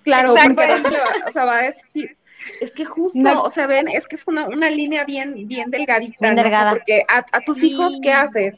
[0.03, 2.15] Claro, porque o sea, va a decir,
[2.61, 6.69] es que justo, o sea, ven, es que es una, línea bien, bien delgadita, ¿no?
[6.71, 8.55] porque a, tus hijos, ¿qué haces?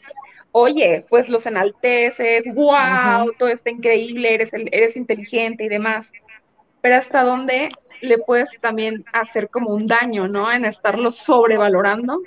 [0.51, 6.11] Oye, pues los enalteces, wow, todo está increíble, eres, eres inteligente y demás.
[6.81, 7.69] Pero hasta dónde
[8.01, 10.51] le puedes también hacer como un daño, ¿no?
[10.51, 12.21] En estarlo sobrevalorando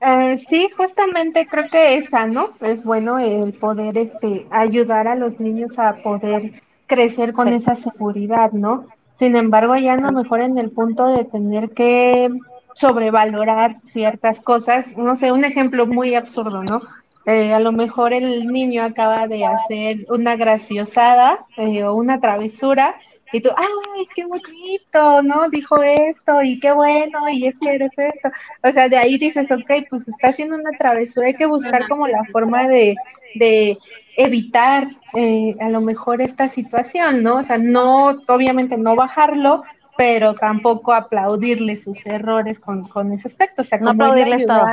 [0.00, 5.40] eh, sí, justamente creo que es sano, es bueno el poder este, ayudar a los
[5.40, 8.86] niños a poder crecer con esa seguridad, ¿no?
[9.18, 12.28] Sin embargo, ya no mejor en el punto de tener que
[12.74, 14.88] sobrevalorar ciertas cosas.
[14.96, 16.82] No sé, un ejemplo muy absurdo, ¿no?
[17.28, 22.94] Eh, a lo mejor el niño acaba de hacer una graciosada eh, o una travesura
[23.32, 25.48] y tú, ay, qué bonito, ¿no?
[25.50, 28.28] Dijo esto y qué bueno y es que eres esto.
[28.62, 32.06] O sea, de ahí dices, ok, pues está haciendo una travesura, hay que buscar como
[32.06, 32.94] la forma de,
[33.34, 33.76] de
[34.16, 37.38] evitar eh, a lo mejor esta situación, ¿no?
[37.38, 39.64] O sea, no, obviamente no bajarlo,
[39.96, 43.62] pero tampoco aplaudirle sus errores con, con ese aspecto.
[43.62, 44.64] O sea, no aplaudirles todo.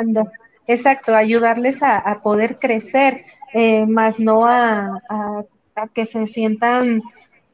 [0.67, 5.01] Exacto, ayudarles a, poder crecer, eh, más no a,
[5.93, 7.01] que se sientan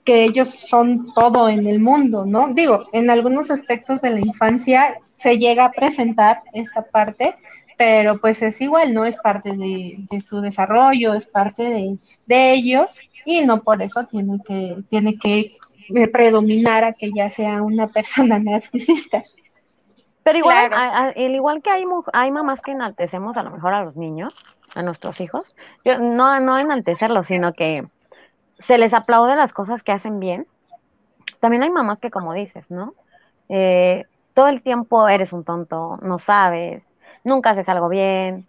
[0.04, 2.50] que ellos son todo en el mundo, ¿no?
[2.54, 7.36] Digo, en algunos aspectos de la infancia se llega a presentar esta parte,
[7.78, 9.06] pero pues es igual, ¿no?
[9.06, 12.96] Es parte de, su desarrollo, es parte de, de, ellos
[13.26, 15.52] y no por eso tiene que, tiene que
[16.12, 19.24] predominar a que ya sea una persona narcisista.
[20.30, 23.96] Pero igual, el igual que hay, hay mamás que enaltecemos a lo mejor a los
[23.96, 24.36] niños,
[24.76, 27.88] a nuestros hijos, yo, no, no enaltecerlos, sino que
[28.60, 30.46] se les aplaude las cosas que hacen bien.
[31.40, 32.94] También hay mamás que, como dices, ¿no?
[33.48, 36.84] Eh, todo el tiempo eres un tonto, no sabes,
[37.24, 38.48] nunca haces algo bien.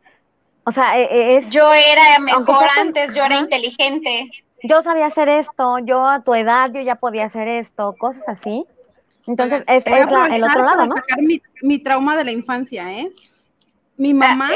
[0.64, 1.49] O sea, e, e, es...
[1.49, 4.29] Yo era mejor antes, yo era inteligente.
[4.62, 8.66] Yo sabía hacer esto, yo a tu edad yo ya podía hacer esto, cosas así.
[9.26, 10.94] Entonces, es, el otro lado, ¿no?
[11.62, 13.12] mi, trauma de la infancia, ¿eh?
[13.96, 14.50] Mi mamá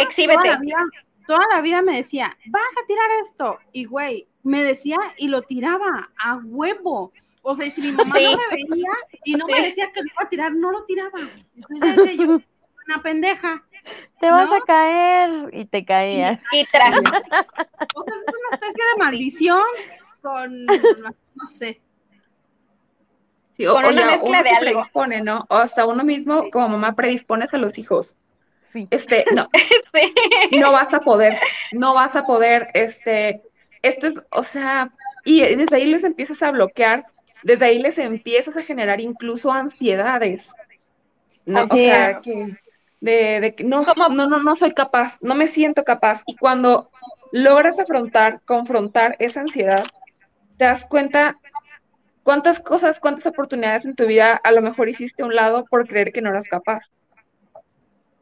[1.27, 3.59] toda la, vida, me decía, vas a tirar esto.
[3.73, 7.13] Y, güey, me decía y lo tiraba a huevo.
[7.43, 8.91] O sea, si mi mamá no me veía
[9.25, 11.21] y no me decía que lo iba a tirar, no lo tiraba.
[11.57, 12.41] Entonces decía yo,
[12.87, 13.65] una pendeja.
[14.19, 16.41] Te vas a caer y te caías.
[16.53, 16.97] Y, y tras.
[16.97, 19.63] O sea, es una especie de maldición
[20.23, 21.83] con, no sé,
[23.59, 24.61] con una mezcla de algo.
[24.61, 25.47] Predispone, ¿no?
[25.49, 28.17] O hasta uno mismo, como mamá, predispones a los hijos.
[28.73, 28.89] Sí.
[28.91, 29.49] Este, no.
[30.51, 31.39] No vas a poder,
[31.73, 33.43] no vas a poder, este,
[33.83, 34.91] esto es, o sea,
[35.25, 37.07] y desde ahí les empiezas a bloquear,
[37.45, 40.51] desde ahí les empiezas a generar incluso ansiedades.
[41.47, 42.57] No, o sea, que
[43.01, 46.23] de, de que no, no, no, no soy capaz, no me siento capaz.
[46.27, 46.91] Y cuando
[47.33, 49.85] logras afrontar, confrontar esa ansiedad,
[50.57, 51.39] te das cuenta
[52.25, 55.87] ¿Cuántas cosas, cuántas oportunidades en tu vida a lo mejor hiciste a un lado por
[55.87, 56.81] creer que no eras capaz?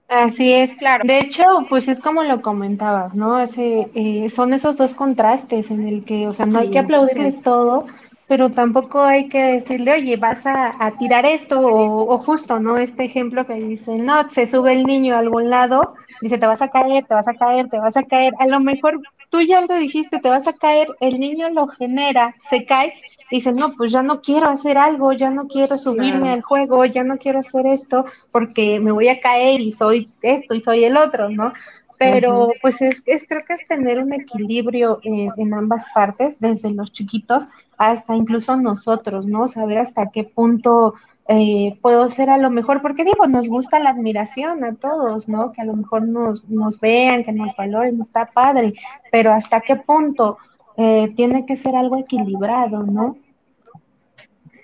[0.09, 1.05] Así es, claro.
[1.07, 3.39] De hecho, pues es como lo comentabas, ¿no?
[3.41, 7.41] Ese, eh, son esos dos contrastes en el que, o sea, no hay que aplaudirles
[7.41, 7.87] todo,
[8.27, 12.77] pero tampoco hay que decirle, oye, vas a, tirar esto, o, justo, ¿no?
[12.77, 16.61] Este ejemplo que dice, no, se sube el niño a algún lado, dice, te vas
[16.61, 18.35] a caer, te vas a caer, te vas a caer.
[18.39, 22.35] A lo mejor tú ya lo dijiste, te vas a caer, el niño lo genera,
[22.49, 22.95] se cae,
[23.33, 27.03] dicen, no, pues ya no quiero hacer algo, ya no quiero subirme al juego, ya
[27.03, 30.97] no quiero hacer esto porque me voy a caer y soy esto y soy el
[30.97, 31.53] otro, ¿no?
[31.99, 36.93] Pero pues es, es, creo que es tener un equilibrio en ambas partes, desde los
[36.93, 39.49] chiquitos hasta incluso nosotros, ¿no?
[39.49, 40.95] Saber hasta qué punto
[41.29, 45.53] eh, puedo ser a lo mejor, porque digo, nos gusta la admiración a todos, ¿no?
[45.53, 48.75] Que a lo mejor nos, nos vean, que nos valoren, está padre,
[49.11, 50.39] pero hasta qué punto
[50.77, 53.17] eh, tiene que ser algo equilibrado, ¿no?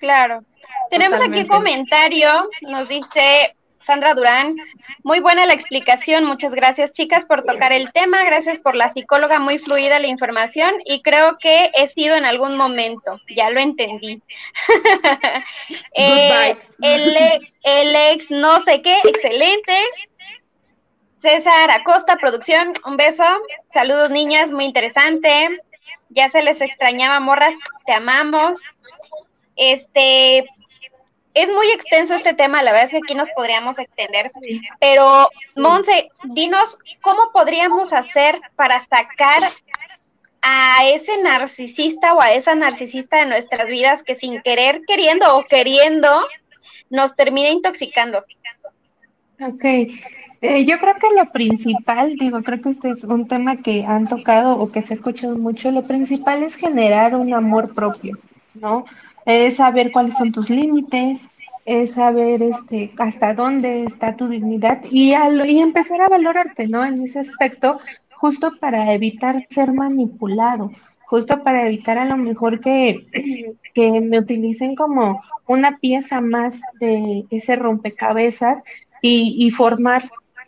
[0.00, 0.42] Claro.
[0.90, 4.56] Tenemos aquí un comentario, nos dice Sandra Durán.
[5.02, 6.24] Muy buena la explicación.
[6.24, 8.24] Muchas gracias, chicas, por tocar el tema.
[8.24, 12.56] Gracias por la psicóloga, muy fluida la información y creo que he sido en algún
[12.56, 13.18] momento.
[13.34, 14.22] Ya lo entendí.
[15.94, 17.16] eh, el,
[17.62, 19.74] el ex no sé qué, excelente.
[21.18, 23.24] César Acosta, producción, un beso.
[23.72, 25.48] Saludos, niñas, muy interesante.
[26.10, 27.54] Ya se les extrañaba, morras,
[27.86, 28.60] te amamos.
[29.58, 30.46] Este,
[31.34, 34.30] es muy extenso este tema, la verdad es que aquí nos podríamos extender,
[34.80, 39.42] pero Monse, dinos cómo podríamos hacer para sacar
[40.42, 45.44] a ese narcisista o a esa narcisista de nuestras vidas que sin querer, queriendo o
[45.44, 46.08] queriendo,
[46.90, 48.22] nos termina intoxicando.
[49.40, 53.84] Ok, eh, yo creo que lo principal, digo, creo que este es un tema que
[53.84, 58.18] han tocado o que se ha escuchado mucho, lo principal es generar un amor propio,
[58.54, 58.84] ¿no?
[59.28, 61.28] Es saber cuáles son tus límites,
[61.66, 66.82] es saber este, hasta dónde está tu dignidad y, y empezar a valorarte, ¿no?
[66.82, 67.78] En ese aspecto,
[68.10, 70.72] justo para evitar ser manipulado,
[71.04, 73.06] justo para evitar a lo mejor que,
[73.74, 78.62] que me utilicen como una pieza más de ese rompecabezas
[79.02, 80.04] y, y formar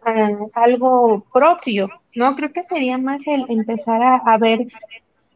[0.07, 2.35] ah, algo propio, ¿no?
[2.35, 4.69] Creo que sería más el empezar a ver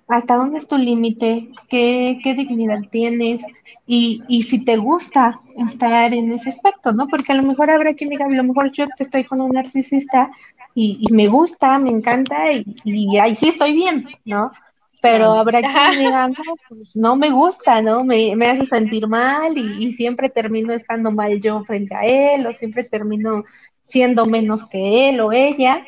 [0.09, 3.43] hasta dónde es tu límite, ¿Qué, qué, dignidad tienes
[3.87, 7.07] y, y, si te gusta estar en ese aspecto, ¿no?
[7.07, 10.31] Porque a lo mejor habrá quien diga, a lo mejor yo estoy con un narcisista
[10.75, 14.51] y, y me gusta, me encanta y, y, ahí sí estoy bien, ¿no?
[15.01, 16.35] Pero habrá quien diga, no,
[16.69, 18.05] pues no me gusta, ¿no?
[18.05, 22.47] Me, me hace sentir mal y, y siempre termino estando mal yo frente a él
[22.47, 23.45] o siempre termino
[23.85, 25.85] siendo menos que él o ella.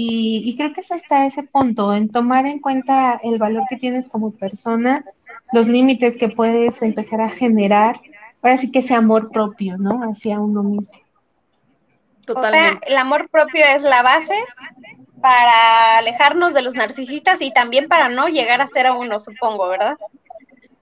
[0.00, 4.06] Y, creo que es hasta ese punto, en tomar en cuenta el valor que tienes
[4.06, 5.04] como persona,
[5.52, 8.00] los límites que puedes empezar a generar,
[8.40, 10.08] ahora sí que ese amor propio, ¿no?
[10.08, 10.96] Hacia uno mismo.
[12.32, 14.34] O sea, el amor propio es la base
[15.20, 19.66] para alejarnos de los narcisistas y también para no llegar a ser a uno, supongo,
[19.66, 19.96] ¿verdad?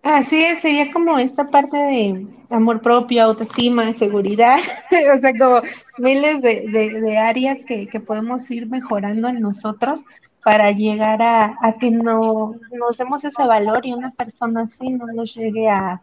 [0.07, 4.61] Así es, sería como esta parte de amor propio, autoestima, seguridad,
[5.16, 5.62] o sea, como
[5.99, 10.05] miles de, áreas que, podemos ir mejorando en nosotros
[10.45, 15.35] para llegar a, que no nos demos ese valor y una persona así no nos
[15.35, 16.01] llegue a,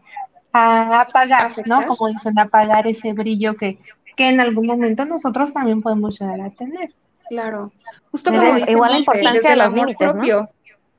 [0.52, 1.86] apagar, ¿no?
[1.86, 3.78] Como dicen, apagar ese brillo que,
[4.16, 6.92] que en algún momento nosotros también podemos llegar a tener.
[7.30, 7.72] Claro.
[8.10, 10.50] Justo como igual la importancia del amor propio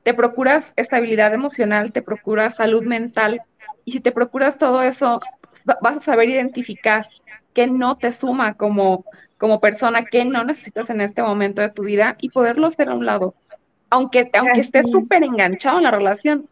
[0.06, 3.42] te procuras estabilidad emocional, te procuras salud mental,
[3.84, 5.20] y si te procuras todo eso,
[5.82, 7.08] vas a saber identificar
[7.52, 9.04] qué no te suma como,
[9.36, 12.94] como persona, qué no necesitas en este momento de tu vida y poderlo hacer a
[12.94, 13.34] un lado,
[13.90, 16.46] aunque, aunque estés súper enganchado en la relación.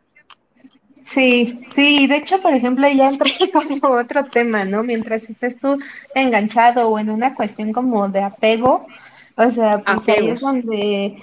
[1.05, 3.31] Sí, sí, de hecho, por ejemplo, ya entré
[3.81, 4.83] como otro tema, ¿no?
[4.83, 5.79] Mientras estés tú
[6.17, 8.89] enganchado o en una cuestión como de apego,
[9.37, 11.19] o sea, pues ahí es donde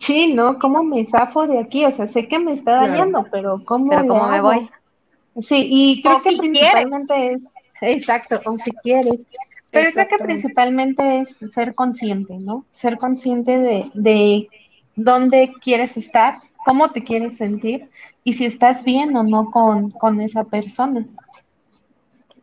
[0.00, 0.58] Sí, ¿no?
[0.58, 1.84] ¿Cómo me zafo de aquí?
[1.84, 4.70] O sea, sé que me está dañando, pero ¿cómo, pero me voy?
[5.42, 7.40] Sí, y creo que principalmente es,
[7.82, 9.20] exacto, o si quieres,
[9.70, 12.64] pero creo que principalmente es ser consciente, ¿no?
[12.70, 14.48] Ser consciente de, de
[14.96, 17.90] dónde quieres estar, cómo te quieres sentir
[18.24, 21.04] y si estás bien o no con, con esa persona.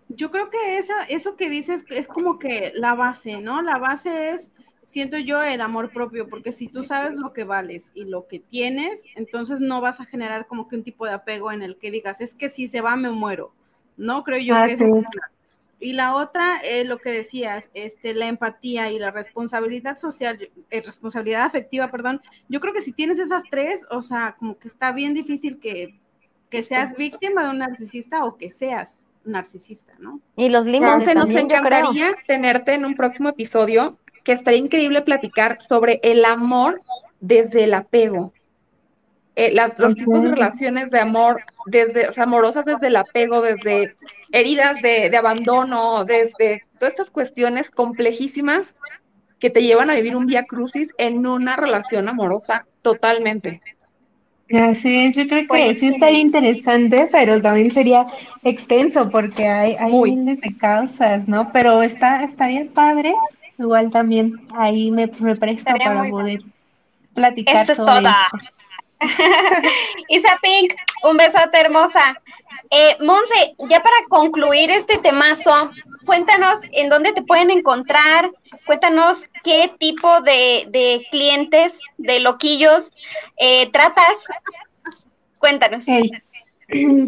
[0.10, 3.64] Yo creo que esa, eso que dices es como que la base, ¿no?
[3.64, 4.52] La base es
[4.88, 8.40] siento yo el amor propio, porque si tú sabes lo que vales y lo que
[8.40, 11.92] tienes, entonces no vas a generar como que un tipo de apego en el que
[11.92, 13.52] digas, es que si se va me muero.
[13.98, 15.10] No creo yo que es una.
[15.82, 20.82] Y la otra, es lo que decías, este, la empatía y la responsabilidad social, eh,
[20.82, 22.22] responsabilidad afectiva, perdón.
[22.48, 26.00] Yo creo que si tienes esas tres, o sea, como que está bien difícil que,
[26.50, 30.22] que seas víctima de un narcisista o que seas narcisista, ¿no?
[30.38, 31.14] Y los límites.
[31.14, 33.98] nos encantaría tenerte en un próximo episodio
[34.28, 36.82] que estaría increíble platicar sobre el amor
[37.22, 38.34] desde el apego.
[39.38, 43.96] Eh, las, los tipos de relaciones de amor, desde, amorosas desde el apego, desde
[44.34, 48.66] heridas de, abandono, desde todas estas cuestiones complejísimas
[49.40, 53.62] que te llevan a vivir un vía crucis en una relación amorosa totalmente.
[54.52, 58.08] Así es, yo creo que sí estaría interesante, pero también sería
[58.44, 61.50] extenso porque hay, hay miles de causas, ¿no?
[61.54, 63.14] Pero está, estaría padre,
[63.58, 66.42] igual también ahí me, me presta para poder
[67.14, 68.28] platicar Eso es toda.
[70.10, 72.20] Isa Pink, un besote hermosa.
[72.70, 75.72] Eh, Monse, ya para concluir este temazo,
[76.06, 78.30] cuéntanos en dónde te pueden encontrar,
[78.66, 82.92] cuéntanos qué tipo de, clientes, de loquillos
[83.38, 84.16] eh, tratas.
[85.40, 85.86] Cuéntanos.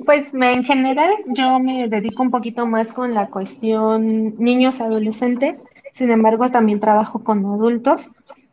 [0.06, 6.12] Pues en general yo me dedico un poquito más con la cuestión niños, adolescentes, sin
[6.12, 8.10] embargo también trabajo con adultos.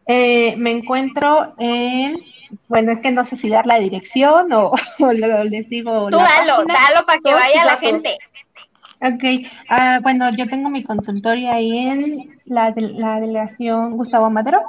[0.07, 2.16] Eh, me encuentro en,
[2.68, 4.72] bueno, es que no sé si dar la dirección o,
[5.45, 6.09] les digo.
[6.11, 8.16] Tú dalo, dalo para que vaya la gente.
[9.01, 14.62] Ok, ah, bueno, yo tengo mi consultorio ahí en la, la delegación Gustavo Madero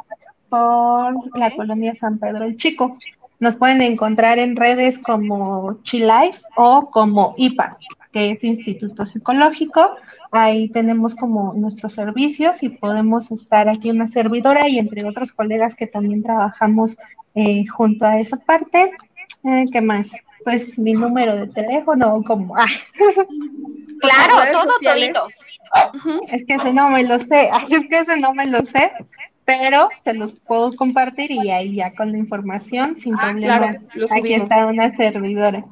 [0.49, 2.97] por la colonia San Pedro el Chico.
[3.39, 7.78] Nos pueden encontrar en redes como Chilife o como IPA,
[8.11, 9.95] que es Instituto Psicológico.
[10.32, 15.75] Ahí tenemos como nuestros servicios y podemos estar aquí una servidora y entre otros colegas
[15.75, 16.97] que también trabajamos
[17.36, 18.91] eh, junto a esa parte.
[19.43, 20.11] Eh, ¿Qué más?
[20.43, 22.55] Pues mi número de teléfono, como...
[22.57, 22.67] Ah.
[23.99, 25.28] Claro, todo todito.
[26.30, 28.91] Es que ese no me lo sé, es que ese no me lo sé,
[29.45, 33.78] pero se los puedo compartir y ahí ya con la información, sin ah, problema.
[34.11, 35.65] Aquí está una servidora.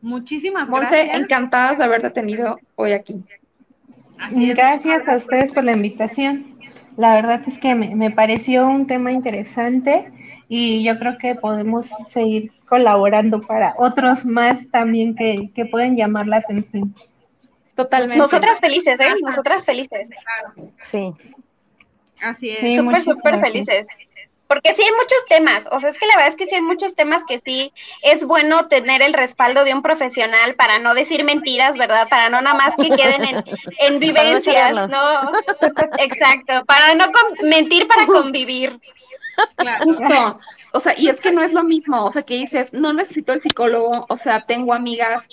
[0.00, 1.16] Muchísimas gracias.
[1.18, 3.24] encantadas de haberte tenido hoy aquí.
[4.30, 6.54] Gracias a ustedes por la invitación.
[6.96, 10.12] La verdad es que me, me pareció un tema interesante
[10.48, 16.26] y yo creo que podemos seguir colaborando para otros más también que, que pueden llamar
[16.26, 16.94] la atención.
[17.74, 18.18] Totalmente.
[18.18, 19.14] Nosotras felices, ¿eh?
[19.22, 20.08] Nosotras felices.
[20.90, 21.12] Sí.
[22.22, 22.76] Así es.
[22.76, 23.86] súper, súper felices.
[24.46, 26.60] Porque sí hay muchos temas, o sea, es que la verdad es que sí hay
[26.60, 27.72] muchos temas que sí
[28.02, 32.08] es bueno tener el respaldo de un profesional para no decir mentiras, ¿verdad?
[32.08, 33.44] Para no nada más que queden en,
[33.78, 35.30] en vivencias, ¿no?
[35.98, 37.06] Exacto, para no
[37.42, 38.78] mentir para convivir.
[39.56, 39.84] Claro.
[39.84, 40.40] Justo.
[40.72, 43.32] O sea, y es que no es lo mismo, o sea, que dices, no necesito
[43.32, 45.24] el psicólogo, o sea, tengo amigas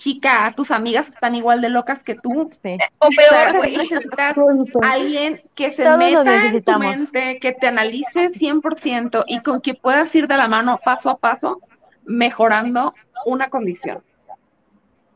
[0.00, 2.50] chica, tus amigas están igual de locas que tú.
[2.98, 3.76] O peor, güey.
[3.76, 4.34] Necesitas
[4.82, 10.12] alguien que se meta en tu mente, que te analice 100% y con que puedas
[10.16, 11.60] ir de la mano paso a paso
[12.04, 12.94] mejorando
[13.26, 14.02] una condición.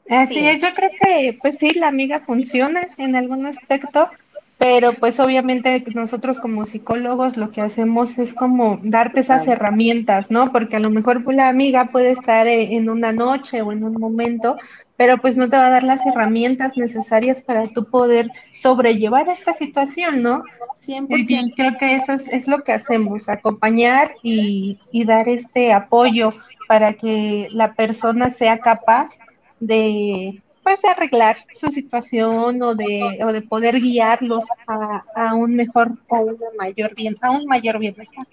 [0.09, 4.11] Así es, yo creo que pues sí, la amiga funciona en algún aspecto,
[4.59, 10.53] pero pues obviamente nosotros como psicólogos lo que hacemos es como darte esas herramientas, ¿no?
[10.53, 13.95] Porque a lo mejor la amiga puede estar e, en una noche o en un
[13.95, 14.57] momento,
[14.97, 19.55] pero pues no te va a dar las herramientas necesarias para tú poder sobrellevar esta
[19.55, 20.45] situación, ¿no?
[20.87, 26.33] Y creo que eso es, lo que hacemos, acompañar y, y dar este apoyo
[26.69, 29.19] para que la persona sea capaz
[29.61, 35.55] de pues de arreglar su situación o de, o de poder guiarlos a, a un
[35.55, 38.27] mejor o un mayor bien, a un mayor bienestar.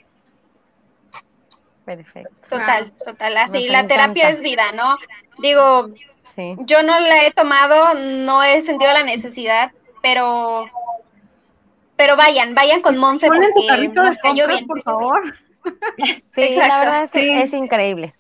[1.86, 2.34] Perfecto.
[2.50, 3.38] Total, total.
[3.38, 4.96] Así, la terapia es vida, ¿no?
[5.40, 5.90] Digo,
[6.60, 9.72] yo no la he tomado, no he sentido la necesidad,
[10.02, 10.70] pero
[11.98, 14.66] pero vayan, vayan con Monse porque tu carrito de bien.
[14.66, 15.22] por favor.
[16.34, 18.16] Sí, la verdad es que es increíble.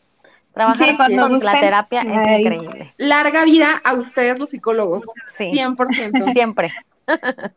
[0.53, 2.93] Trabajar con la terapia es increíble.
[2.97, 5.03] Larga vida a ustedes los psicólogos.
[5.37, 5.51] Sí.
[5.51, 6.33] 100%.
[6.33, 6.73] Siempre.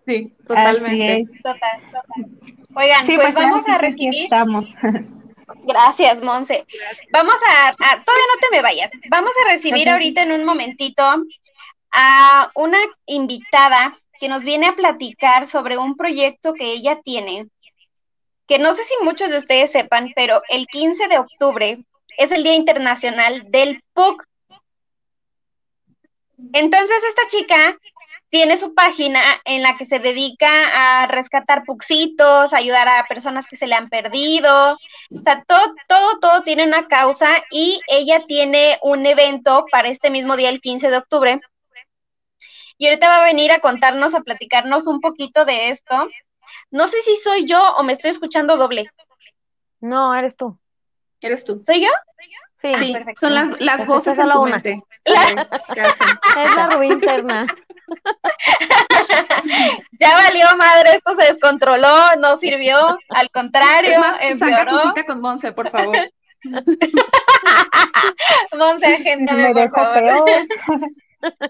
[0.06, 1.26] Sí, totalmente.
[1.42, 2.26] Total, total.
[2.76, 4.24] Oigan, pues, pues, vamos a recibir.
[4.24, 4.74] Estamos.
[5.64, 6.66] Gracias, Monse.
[7.12, 8.92] Vamos a, todavía no te me vayas.
[9.10, 11.02] Vamos a recibir ahorita en un momentito
[11.92, 17.48] a una invitada que nos viene a platicar sobre un proyecto que ella tiene,
[18.46, 21.84] que no sé si muchos de ustedes sepan, pero el 15 de octubre
[22.16, 24.24] es el Día Internacional del PUC.
[26.52, 27.76] Entonces esta chica
[28.34, 33.56] tiene su página en la que se dedica a rescatar puxitos, ayudar a personas que
[33.56, 34.72] se le han perdido.
[34.72, 40.10] O sea, todo, todo, todo tiene una causa y ella tiene un evento para este
[40.10, 41.40] mismo día, el 15 de octubre.
[42.76, 46.08] Y ahorita va a venir a contarnos, a platicarnos un poquito de esto.
[46.72, 48.90] No sé si soy yo o me estoy escuchando doble.
[49.80, 50.58] No, eres tú.
[51.24, 51.60] ¿Eres tú?
[51.64, 51.88] ¿Soy yo?
[52.60, 54.52] Sí, sí son las, las voces en tu una.
[54.52, 54.82] mente.
[55.04, 57.46] es la interna.
[59.98, 64.82] ya valió madre, esto se descontroló, no sirvió, al contrario, más, empeoró.
[64.82, 65.96] Saca tu con Monse, por favor.
[68.52, 70.24] Monse, agenda Me dejó peor.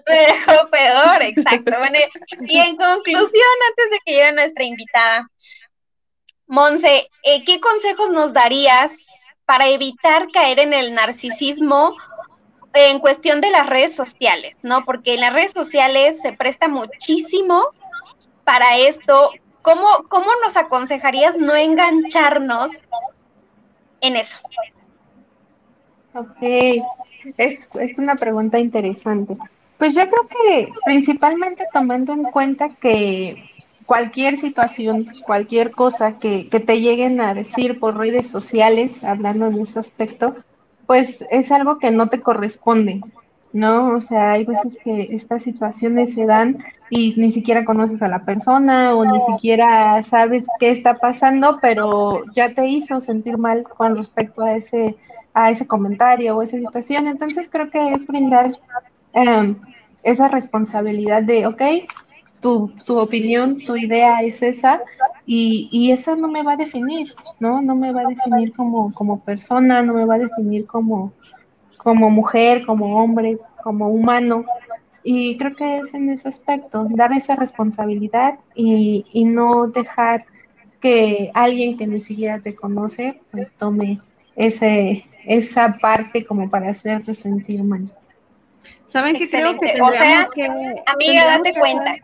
[0.07, 1.73] Me dejó peor, exacto.
[1.79, 1.99] Bueno,
[2.41, 5.29] y en conclusión, antes de que llegue nuestra invitada,
[6.47, 9.05] Monse, eh, ¿qué consejos nos darías
[9.45, 11.95] para evitar caer en el narcisismo
[12.73, 14.83] en cuestión de las redes sociales, ¿no?
[14.83, 17.63] Porque en las redes sociales se presta muchísimo
[18.43, 19.29] para esto.
[19.61, 22.71] ¿Cómo, cómo nos aconsejarías no engancharnos
[24.01, 24.39] en eso?
[26.13, 26.37] Ok,
[27.37, 29.35] es, es una pregunta interesante.
[29.77, 33.49] Pues yo creo que principalmente tomando en cuenta que
[33.85, 39.59] cualquier situación, cualquier cosa que, que, te lleguen a decir por redes sociales, hablando en
[39.59, 40.35] ese aspecto,
[40.87, 43.01] pues es algo que no te corresponde,
[43.53, 43.95] ¿no?
[43.95, 48.21] O sea, hay veces que estas situaciones se dan y ni siquiera conoces a la
[48.21, 53.95] persona o ni siquiera sabes qué está pasando, pero ya te hizo sentir mal con
[53.95, 54.95] respecto a ese,
[55.33, 57.07] a ese comentario o esa situación.
[57.07, 58.57] Entonces creo que es brindar
[59.13, 59.55] um,
[60.03, 61.61] esa responsabilidad de, ok,
[62.45, 64.83] tu, tu, opinión, tu idea es esa
[65.25, 67.59] y, y, eso no me va a definir, ¿no?
[67.59, 71.11] No me va a definir como, como persona, no me va a definir como,
[71.77, 74.45] como mujer, como hombre, como humano.
[75.03, 80.25] Y creo que es en ese aspecto, dar esa responsabilidad y, y no dejar
[80.79, 84.01] que alguien que ni siquiera te conoce, pues tome
[84.35, 87.91] ese, esa parte como para hacerte sentir mal.
[88.85, 91.95] ¿Saben que creo que o sea, que, amiga, date cuenta.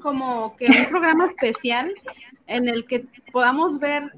[0.00, 1.94] Como que un programa especial
[2.46, 4.12] en el que podamos ver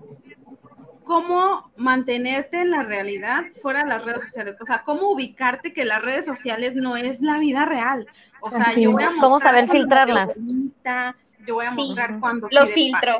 [1.04, 4.56] cómo mantenerte en la realidad fuera de las redes sociales.
[4.60, 8.08] O sea, cómo ubicarte que las redes sociales no es la vida real.
[8.40, 10.30] O sea, yo voy a Vamos a ver filtrarlas.
[11.46, 13.18] Yo voy a mostrar cuando los filtros.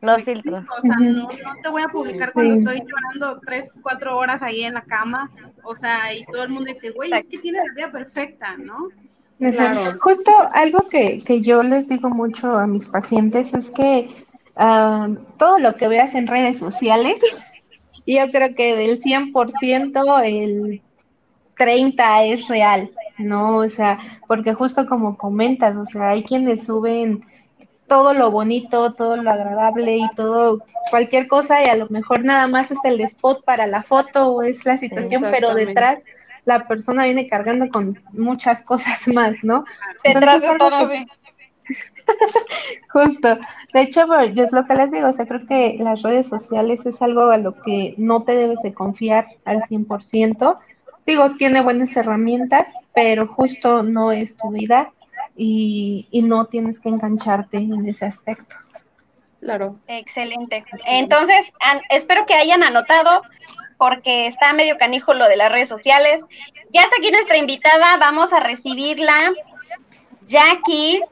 [0.00, 0.64] los filtros.
[0.78, 1.28] O sea, no, no,
[1.62, 5.30] te voy a publicar cuando estoy llorando tres, cuatro horas ahí en la cama.
[5.62, 8.88] O sea, y todo el mundo dice, güey, es que tiene la vida perfecta, ¿no?
[9.38, 9.98] Claro.
[10.00, 14.24] Justo algo que, que yo les digo mucho a mis pacientes es que
[14.56, 17.20] uh, todo lo que veas en redes sociales,
[18.06, 20.82] yo creo que del 100% el
[21.58, 23.56] 30 es real, ¿no?
[23.58, 27.24] O sea, porque justo como comentas, o sea, hay quienes suben
[27.86, 32.46] todo lo bonito, todo lo agradable y todo, cualquier cosa y a lo mejor nada
[32.46, 36.02] más es el spot para la foto o es la situación, pero detrás
[36.44, 39.64] la persona viene cargando con muchas cosas más, ¿no?
[40.04, 41.06] Detrás de.
[42.92, 43.38] Justo.
[43.72, 46.84] De hecho, yo es lo que les digo, o sea, creo que las redes sociales
[46.84, 50.58] es algo a lo que no te debes de confiar al 100%.
[51.06, 54.92] Digo, tiene buenas herramientas, pero justo no es tu vida
[55.36, 58.56] y, y no tienes que engancharte en ese aspecto.
[59.40, 59.76] Claro.
[59.88, 60.64] Excelente.
[60.86, 63.22] Entonces, an, espero que hayan anotado
[63.76, 66.24] porque está medio canijo lo de las redes sociales.
[66.70, 69.32] Ya está aquí nuestra invitada, vamos a recibirla.
[70.26, 71.02] Jackie.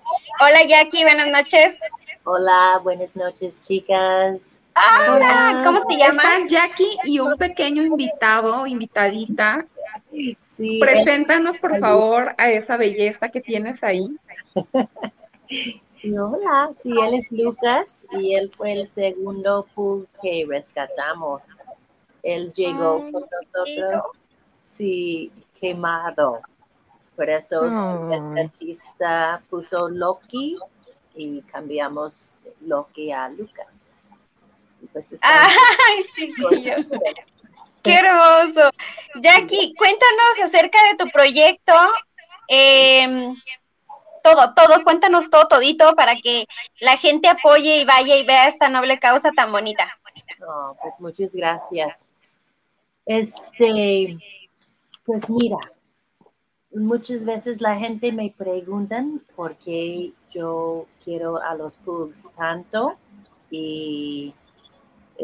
[0.40, 1.76] Hola Jackie, buenas noches.
[2.22, 4.62] Hola, buenas noches chicas.
[4.76, 6.22] Ah, hola, ¿cómo se llama?
[6.22, 9.66] Están Jackie y un pequeño invitado, invitadita
[10.38, 14.09] Sí, Preséntanos, por favor, a esa belleza que tienes ahí.
[16.03, 21.61] Hola, sí, él es Lucas y él fue el segundo pool que rescatamos.
[22.22, 24.03] Él llegó con nosotros,
[24.62, 26.41] sí, quemado.
[27.16, 30.57] Por eso su rescatista puso Loki
[31.14, 32.32] y cambiamos
[32.62, 34.01] Loki a Lucas.
[34.93, 36.32] Pues ¡Ay, sí,
[37.83, 38.70] ¡Qué hermoso!
[39.22, 41.72] Jackie, cuéntanos acerca de tu proyecto.
[42.49, 43.33] Eh,
[44.22, 46.47] todo, todo, cuéntanos todo, todito, para que
[46.81, 49.89] la gente apoye y vaya y vea esta noble causa tan bonita.
[50.47, 52.01] Oh, pues muchas gracias.
[53.07, 54.18] Este,
[55.05, 55.59] pues mira,
[56.72, 62.97] muchas veces la gente me preguntan por qué yo quiero a los pugs tanto
[63.51, 64.35] y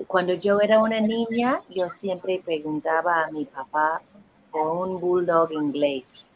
[0.04, 4.02] cuando yo era una niña, yo siempre preguntaba a mi papá
[4.50, 6.32] por un bulldog inglés.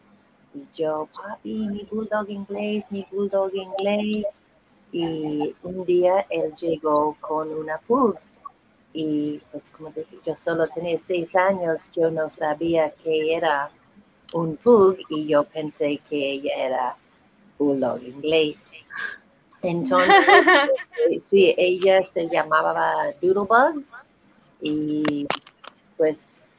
[0.54, 4.50] Y yo, papi, mi bulldog inglés, mi bulldog inglés.
[4.92, 8.16] Y un día él llegó con una pug.
[8.92, 13.70] Y pues como dije, yo solo tenía seis años, yo no sabía que era
[14.32, 16.96] un pug y yo pensé que ella era
[17.58, 18.86] bulldog inglés.
[19.62, 20.14] Entonces,
[21.18, 24.04] sí, ella se llamaba Doodlebugs
[24.60, 25.26] y
[25.96, 26.54] pues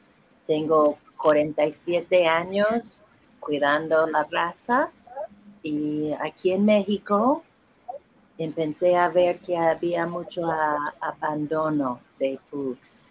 [0.45, 3.03] tengo 47 años
[3.39, 4.91] cuidando la raza
[5.63, 7.43] y aquí en México
[8.37, 10.49] empecé a ver que había mucho
[10.99, 13.09] abandono de pugs.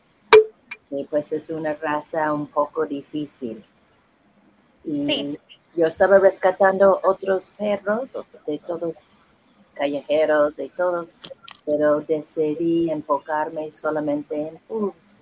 [0.91, 3.65] Y pues es una raza un poco difícil.
[4.85, 5.39] Y
[5.77, 8.13] yo estaba rescatando otros perros
[8.47, 8.97] de todos
[9.81, 11.09] callejeros, de todos,
[11.65, 15.17] pero decidí enfocarme solamente en pugs.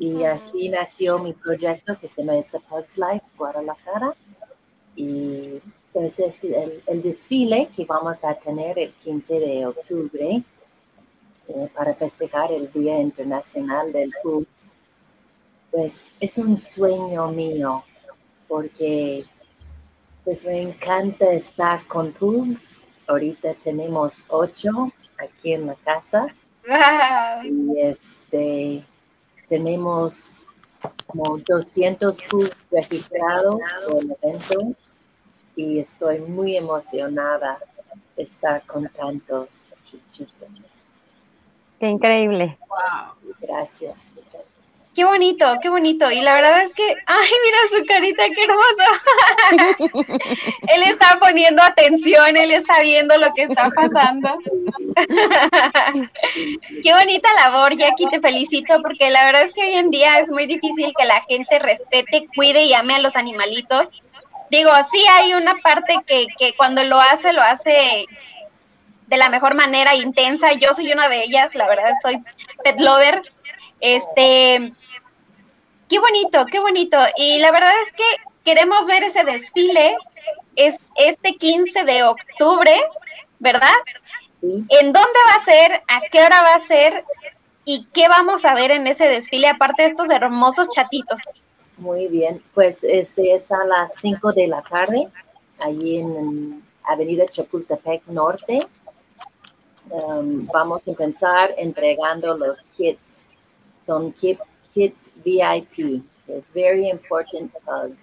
[0.00, 4.14] Y así nació mi proyecto que se llama It's a Pug's Life Guadalajara.
[4.96, 5.60] Y
[5.92, 10.42] pues es el, desfile que vamos a tener el 15 de octubre
[11.48, 14.44] eh, para festejar el Día Internacional del Pug.
[15.70, 17.84] Pues es un sueño mío
[18.48, 19.24] porque
[20.24, 22.82] pues me encanta estar con pugs.
[23.06, 26.26] Ahorita tenemos ocho aquí en la casa.
[27.44, 28.84] Y este
[29.48, 30.44] tenemos
[31.06, 34.74] como 200 pugs registrados por el evento
[35.54, 37.58] y estoy muy emocionada
[38.16, 40.48] de estar con tantos chiquitos.
[41.78, 42.58] Qué increíble.
[43.40, 43.96] Gracias.
[44.96, 46.10] Qué bonito, qué bonito.
[46.10, 50.14] Y la verdad es que, ay, mira su carita, qué hermoso.
[50.74, 54.38] él está poniendo atención, él está viendo lo que está pasando.
[56.82, 60.30] qué bonita labor, Jackie, te felicito, porque la verdad es que hoy en día es
[60.30, 63.88] muy difícil que la gente respete, cuide y ame a los animalitos.
[64.50, 68.06] Digo, sí hay una parte que, que cuando lo hace, lo hace
[69.08, 70.54] de la mejor manera, intensa.
[70.54, 72.22] Yo soy una de ellas, la verdad, soy
[72.64, 73.22] pet lover.
[73.80, 74.72] Este,
[75.88, 76.98] Qué bonito, qué bonito.
[77.16, 78.04] Y la verdad es que
[78.44, 79.96] queremos ver ese desfile.
[80.56, 82.74] Es este 15 de octubre,
[83.38, 83.74] ¿verdad?
[84.42, 85.82] ¿En dónde va a ser?
[85.88, 87.04] ¿A qué hora va a ser?
[87.64, 91.22] ¿Y qué vamos a ver en ese desfile, aparte de estos hermosos chatitos?
[91.78, 95.08] Muy bien, pues este es a las 5 de la tarde,
[95.58, 98.60] allí en Avenida Chapultepec Norte.
[99.90, 103.25] Um, vamos a empezar entregando los kits.
[103.86, 106.02] Son Kids VIP.
[106.28, 107.94] Es very important uh,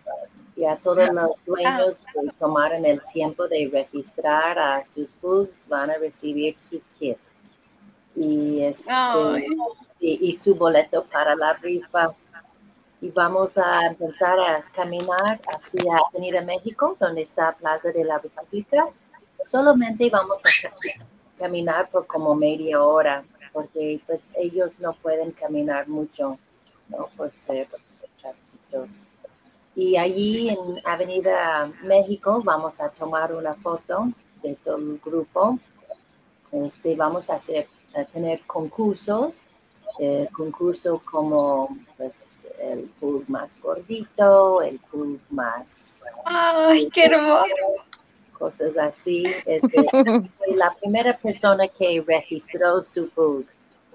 [0.55, 5.97] Ya todos los dueños que tomaron el tiempo de registrar a sus bugs van a
[5.97, 7.17] recibir su kit.
[8.15, 9.47] Y, este,
[9.99, 12.13] y, su boleto para la rifa.
[13.01, 18.87] Y vamos a empezar a caminar hacia Avenida México, donde está Plaza de la República.
[19.49, 20.69] Solamente vamos a
[21.39, 23.23] caminar por como media hora,
[23.53, 26.37] porque pues ellos no pueden caminar mucho.
[26.89, 27.07] ¿no?
[27.15, 27.81] Pues, eh, pues,
[29.75, 34.09] y allí en Avenida México vamos a tomar una foto
[34.41, 35.57] de todo el grupo.
[36.51, 39.33] Este, vamos a, hacer, a tener concursos,
[39.97, 46.03] eh, concurso como pues, el pool más gordito, el pool más...
[46.25, 47.47] ¡Ay, qué hermoso!
[48.37, 49.23] Cosas así.
[49.45, 49.83] Este,
[50.55, 53.45] la primera persona que registró su pool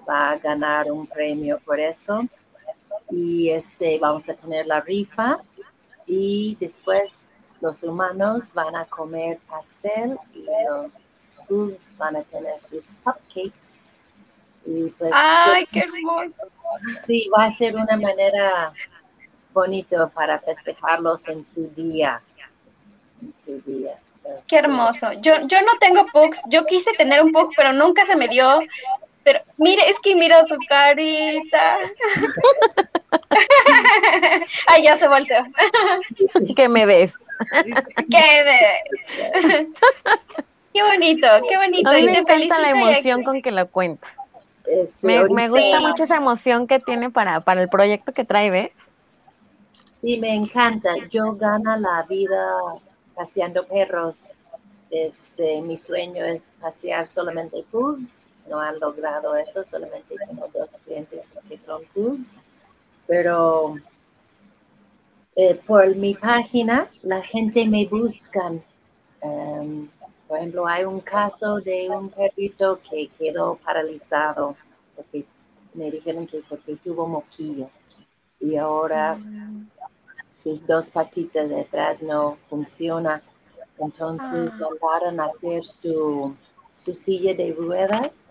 [0.07, 2.21] va a ganar un premio por eso
[3.11, 5.39] y este, vamos a tener la rifa
[6.05, 7.27] y después
[7.61, 10.91] los humanos van a comer pastel y los
[11.49, 13.79] bugs van a tener sus cupcakes.
[14.97, 16.33] Pues, ¡Ay, qué hermoso!
[17.05, 18.71] Sí, va a ser una manera
[19.53, 22.21] bonito para festejarlos en su día.
[23.21, 23.97] En su día.
[24.47, 25.13] Qué hermoso.
[25.21, 26.41] Yo, yo no tengo pugs.
[26.49, 28.59] Yo quise tener un pug, pero nunca se me dio.
[29.23, 31.77] Pero mire, es que mira su carita.
[34.67, 35.43] Ay, ya se volteó.
[36.55, 37.13] ¿Qué me ves?
[38.09, 39.67] ¿Qué,
[40.73, 41.89] qué bonito, qué bonito.
[41.89, 44.07] A mí me encanta la emoción con que lo cuenta.
[45.01, 48.71] me, me, gusta mucho esa emoción que tiene para, para el proyecto que trae, ¿ves?
[50.01, 50.95] Sí, me encanta.
[51.09, 52.55] Yo gano la vida
[53.19, 54.37] paseando perros.
[54.89, 58.29] Este, mi sueño es pasear solamente pugs.
[58.49, 62.37] No han logrado eso, solamente tengo dos clientes que son pugs
[63.09, 63.75] pero
[65.35, 68.51] eh, por mi página la gente me busca.
[69.21, 69.89] Em,
[70.27, 74.55] por ejemplo, hay un caso de un perrito que quedó paralizado
[74.95, 75.25] porque
[75.73, 77.67] me dijeron que porque tuvo moquillo
[78.39, 79.17] y ahora
[80.41, 83.21] sus dos patitas detrás no funcionan.
[83.77, 84.67] Entonces ah.
[84.69, 86.35] mandaron a hacer su,
[86.75, 88.27] su silla de ruedas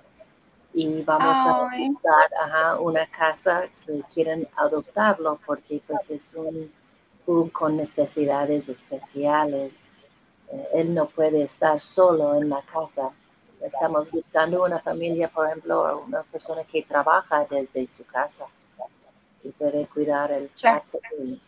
[0.72, 6.70] y vamos a buscar una casa que quieren adoptarlo porque pues es un
[7.24, 9.92] pug con necesidades especiales.
[10.50, 13.11] Eh, él no puede estar solo en la casa.
[13.61, 18.46] Estamos buscando una familia, por ejemplo, una persona que trabaja desde su casa
[19.42, 20.84] y puede cuidar el chat.
[21.18, 21.40] Y,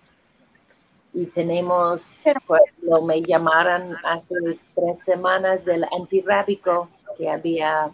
[1.34, 4.34] tenemos, por ejemplo, me llamaron hace
[4.74, 6.88] tres semanas del antirrábico
[7.18, 7.90] que había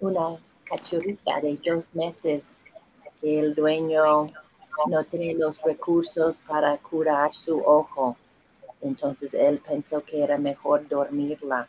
[0.00, 2.58] una cachorrita de dos meses
[3.20, 4.30] que el dueño
[4.86, 8.16] no tiene los recursos para curar su ojo.
[8.80, 11.66] Entonces él pensó que era mejor dormirla.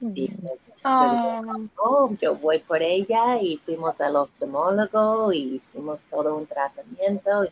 [0.00, 2.10] Y pues oh.
[2.20, 7.46] yo, voy por ella y fuimos al oftalmólogo y hicimos todo un tratamiento.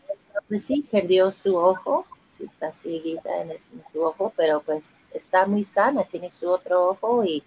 [0.47, 2.05] Pues sí, perdió su ojo,
[2.35, 3.53] sí está cieguita en,
[3.91, 7.43] su ojo, pero pues está muy sana, tiene su otro ojo y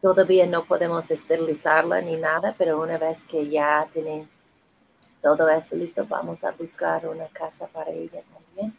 [0.00, 4.26] todavía no podemos esterilizarla ni nada, pero una vez que ya tiene
[5.22, 8.74] todo eso listo, vamos a buscar una casa para ella también.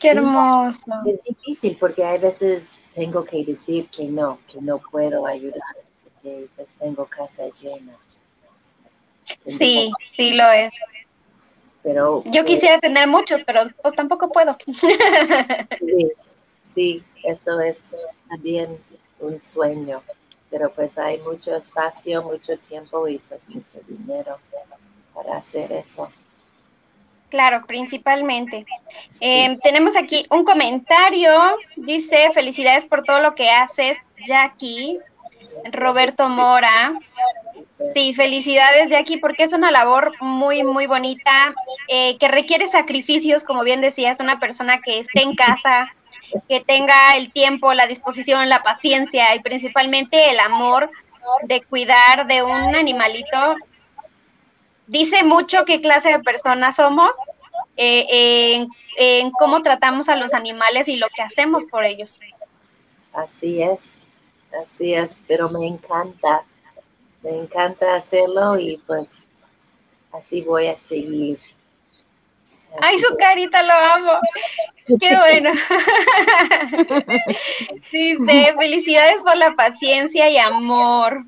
[0.00, 0.92] Qué hermoso.
[1.06, 6.48] Es difícil porque hay veces tengo que decir que no, que no puedo ayudar, porque
[6.56, 7.96] pues tengo casa llena.
[9.46, 10.72] sí, sí lo es.
[11.82, 14.56] Pero, Yo quisiera tener muchos, pero pues tampoco puedo.
[16.74, 18.78] sí, eso es también
[19.18, 20.02] un sueño,
[20.50, 24.38] pero pues hay mucho espacio, mucho tiempo y pues mucho dinero
[25.12, 26.08] para hacer eso.
[27.32, 28.66] Claro, principalmente.
[29.18, 31.32] Eh, tenemos aquí un comentario.
[31.76, 34.98] Dice, felicidades por todo lo que haces, Jackie.
[35.72, 36.92] Roberto Mora.
[37.94, 41.54] Sí, felicidades, Jackie, porque es una labor muy, muy bonita,
[41.88, 45.94] eh, que requiere sacrificios, como bien decías, una persona que esté en casa,
[46.48, 50.90] que tenga el tiempo, la disposición, la paciencia y principalmente el amor
[51.42, 53.56] de cuidar de un animalito
[54.86, 57.16] dice mucho qué clase de personas somos,
[57.76, 58.66] eh,
[58.96, 62.20] en, cómo tratamos a los animales y lo que hacemos por ellos.
[63.12, 64.02] Así es,
[64.62, 66.42] así es, pero me encanta,
[67.22, 69.36] me encanta hacerlo y pues
[70.12, 71.38] así voy a seguir.
[72.80, 74.12] Ay, su carita, lo amo.
[74.86, 75.50] Qué bueno.
[77.92, 81.24] Dice, felicidades por la paciencia y amor.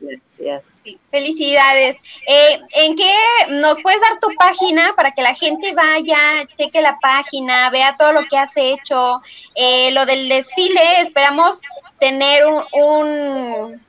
[0.00, 0.74] Gracias.
[1.10, 1.96] felicidades.
[2.26, 3.14] Eh, ¿En qué
[3.50, 8.12] nos puedes dar tu página para que la gente vaya, cheque la página, vea todo
[8.12, 9.20] lo que has hecho?
[9.54, 11.60] Eh, lo del desfile, esperamos
[12.00, 13.86] tener un, un,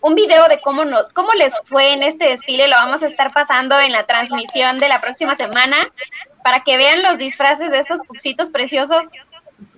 [0.00, 2.68] un, video de cómo nos, cómo les fue en este desfile.
[2.68, 5.76] Lo vamos a estar pasando en la transmisión de la próxima semana
[6.42, 9.04] para que vean los disfraces de estos puxitos preciosos.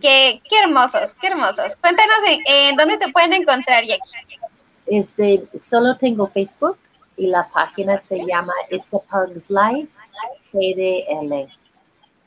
[0.00, 1.76] Qué, qué hermosos, qué hermosos.
[1.76, 4.38] Cuéntanos en, dónde te pueden encontrar, Jackie.
[4.86, 6.78] Este, solo tengo Facebook
[7.16, 9.90] y la página se llama It's a Pug's Life
[10.52, 11.48] GDL.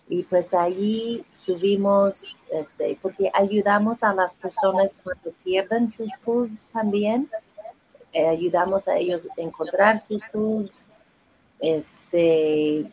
[0.10, 7.30] Y pues allí subimos, este, porque ayudamos a las personas cuando pierden sus pugs también.
[8.14, 10.90] Eh, ayudamos a ellos a encontrar sus pugs.
[11.60, 12.86] Este,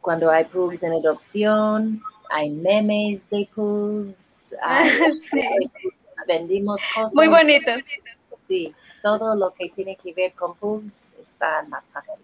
[0.00, 4.54] cuando hay pugs en adopción, hay memes de pugs.
[6.26, 7.14] Vendimos cosas.
[7.14, 7.72] Muy bonito.
[8.46, 12.16] Sí, todo lo que tiene que ver con pugs está en la página.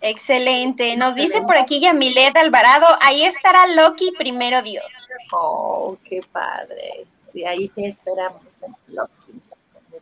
[0.00, 0.96] Excelente.
[0.96, 4.84] Nos dice por aquí Yamilet Alvarado, ahí estará Loki primero Dios.
[5.32, 7.06] Oh, qué padre.
[7.22, 9.40] Sí, ahí te esperamos, Loki.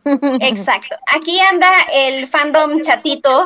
[0.05, 0.95] Exacto.
[1.07, 3.45] Aquí anda el fandom chatito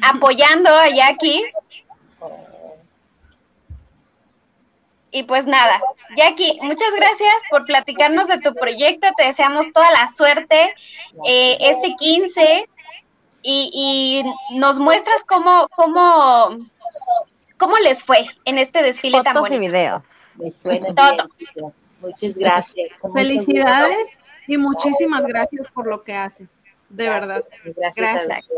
[0.00, 1.42] apoyando a Jackie.
[5.14, 5.82] Y pues nada,
[6.16, 9.08] Jackie, muchas gracias por platicarnos de tu proyecto.
[9.18, 10.74] Te deseamos toda la suerte
[11.26, 12.68] eh, este 15
[13.42, 14.22] y,
[14.54, 16.66] nos muestras cómo, cómo,
[17.58, 19.56] cómo les fue en este desfile tan bonito.
[19.56, 20.02] y videos.
[20.38, 21.26] Me suena Todo.
[22.00, 22.88] Muchas gracias.
[23.14, 26.48] Felicidades y muchísimas gracias por lo que hacen.
[26.88, 27.44] De verdad.
[27.76, 28.48] Gracias.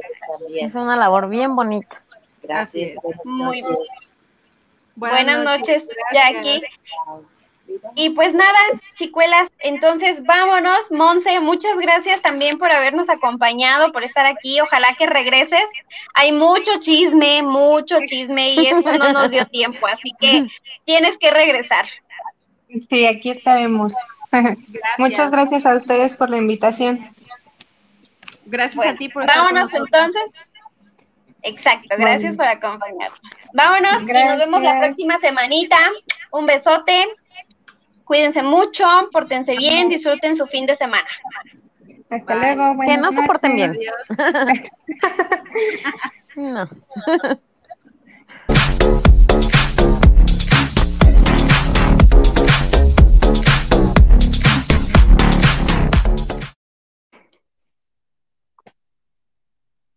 [0.54, 2.02] Es una labor bien bonita.
[2.42, 2.98] Gracias.
[3.24, 3.76] Muy bien.
[4.96, 6.62] Buenas, noches, Jackie.
[7.94, 8.58] Y pues nada,
[8.94, 10.90] chicuelas, entonces vámonos.
[10.92, 14.60] Monse, muchas gracias también por habernos acompañado, por estar aquí.
[14.60, 15.64] Ojalá que regreses.
[16.14, 20.46] Hay mucho chisme, mucho chisme y esto no nos dio tiempo, así que
[20.84, 21.86] tienes que regresar.
[22.90, 23.94] Sí, aquí estaremos.
[24.98, 27.08] Muchas gracias a ustedes por la invitación.
[28.46, 30.22] Gracias a ti por Vámonos entonces.
[31.42, 33.20] Exacto, gracias por acompañarnos.
[33.52, 35.76] Vámonos y nos vemos la próxima semanita.
[36.30, 37.06] Un besote.
[38.04, 41.06] Cuídense mucho, pórtense bien, disfruten su fin de semana.
[42.10, 42.76] Hasta luego.
[42.86, 43.72] Que no se porten bien.
[46.36, 46.68] no.